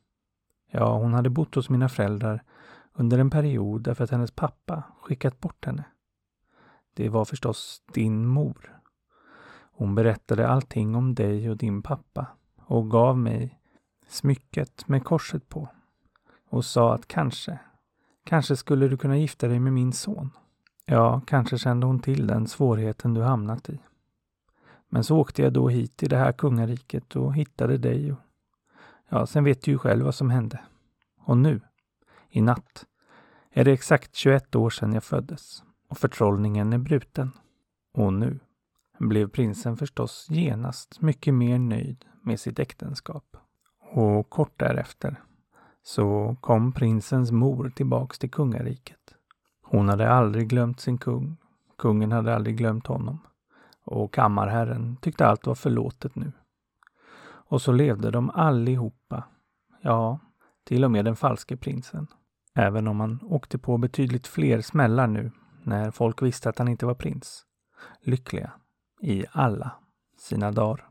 Ja, 0.72 0.98
hon 0.98 1.14
hade 1.14 1.30
bott 1.30 1.56
hos 1.56 1.70
mina 1.70 1.90
föräldrar 1.90 2.44
under 2.94 3.18
en 3.18 3.30
period 3.30 3.82
därför 3.82 4.04
att 4.04 4.12
hennes 4.12 4.32
pappa 4.32 4.84
skickat 5.02 5.40
bort 5.40 5.66
henne. 5.66 5.84
Det 6.94 7.10
var 7.10 7.26
förstås 7.26 7.82
din 7.94 8.28
mor. 8.28 8.80
Hon 9.76 9.96
berättade 9.96 10.48
allting 10.48 10.96
om 10.96 11.16
dig 11.16 11.50
och 11.50 11.58
din 11.58 11.82
pappa 11.82 12.28
och 12.66 12.92
gav 12.92 13.18
mig 13.18 13.60
smycket 14.08 14.88
med 14.88 15.04
korset 15.04 15.50
på 15.50 15.70
och 16.50 16.66
sa 16.66 16.94
att 16.94 17.08
kanske, 17.08 17.60
kanske 18.24 18.56
skulle 18.56 18.88
du 18.88 18.98
kunna 18.98 19.18
gifta 19.18 19.48
dig 19.48 19.60
med 19.60 19.74
min 19.74 19.94
son. 19.94 20.30
Ja, 20.86 21.22
kanske 21.28 21.58
kände 21.58 21.86
hon 21.86 22.00
till 22.00 22.28
den 22.28 22.48
svårigheten 22.48 23.14
du 23.14 23.22
hamnat 23.22 23.70
i. 23.70 23.80
Men 24.90 25.04
så 25.04 25.18
åkte 25.18 25.42
jag 25.42 25.54
då 25.54 25.70
hit 25.70 25.98
till 25.98 26.10
det 26.10 26.18
här 26.18 26.32
kungariket 26.32 27.16
och 27.16 27.36
hittade 27.36 27.78
dig 27.78 28.12
och 28.12 28.20
ja, 29.10 29.26
sen 29.26 29.44
vet 29.44 29.62
du 29.62 29.72
ju 29.72 29.78
själv 29.78 30.06
vad 30.06 30.16
som 30.16 30.30
hände. 30.30 30.62
Och 31.20 31.38
nu, 31.38 31.62
i 32.36 32.42
natt, 32.42 32.86
är 33.52 33.64
det 33.66 33.72
exakt 33.72 34.16
21 34.16 34.56
år 34.56 34.70
sedan 34.70 34.94
jag 34.94 35.04
föddes 35.04 35.64
och 35.90 35.98
förtrollningen 35.98 36.74
är 36.74 36.78
bruten. 36.78 37.32
Och 37.94 38.14
nu 38.14 38.40
blev 39.00 39.30
prinsen 39.30 39.78
förstås 39.78 40.28
genast 40.30 41.02
mycket 41.02 41.34
mer 41.34 41.60
nöjd 41.60 42.06
med 42.22 42.40
sitt 42.40 42.60
äktenskap. 42.60 43.38
Och 43.92 44.30
kort 44.30 44.60
därefter 44.60 45.22
så 45.84 46.36
kom 46.42 46.72
prinsens 46.72 47.32
mor 47.32 47.70
tillbaks 47.76 48.20
till 48.20 48.32
kungariket. 48.32 49.16
Hon 49.62 49.90
hade 49.90 50.10
aldrig 50.10 50.50
glömt 50.50 50.80
sin 50.80 50.98
kung. 50.98 51.38
Kungen 51.78 52.12
hade 52.12 52.36
aldrig 52.36 52.58
glömt 52.58 52.88
honom. 52.88 53.20
Och 53.86 54.14
kammarherren 54.14 54.98
tyckte 55.02 55.26
allt 55.26 55.48
var 55.48 55.56
förlåtet 55.56 56.16
nu. 56.16 56.32
Och 57.26 57.62
så 57.62 57.72
levde 57.72 58.12
de 58.12 58.30
allihopa. 58.30 59.24
Ja, 59.82 60.20
till 60.64 60.84
och 60.84 60.92
med 60.92 61.06
den 61.06 61.16
falske 61.16 61.58
prinsen. 61.58 62.08
Även 62.56 62.88
om 62.88 63.00
han 63.00 63.20
åkte 63.24 63.58
på 63.58 63.78
betydligt 63.78 64.28
fler 64.28 64.62
smällar 64.62 65.08
nu 65.08 65.32
när 65.64 65.92
folk 65.92 66.22
visste 66.22 66.50
att 66.50 66.58
han 66.58 66.68
inte 66.68 66.86
var 66.86 66.96
prins. 66.96 67.46
Lyckliga 68.02 68.52
i 69.02 69.26
alla 69.32 69.72
sina 70.18 70.52
dagar. 70.52 70.90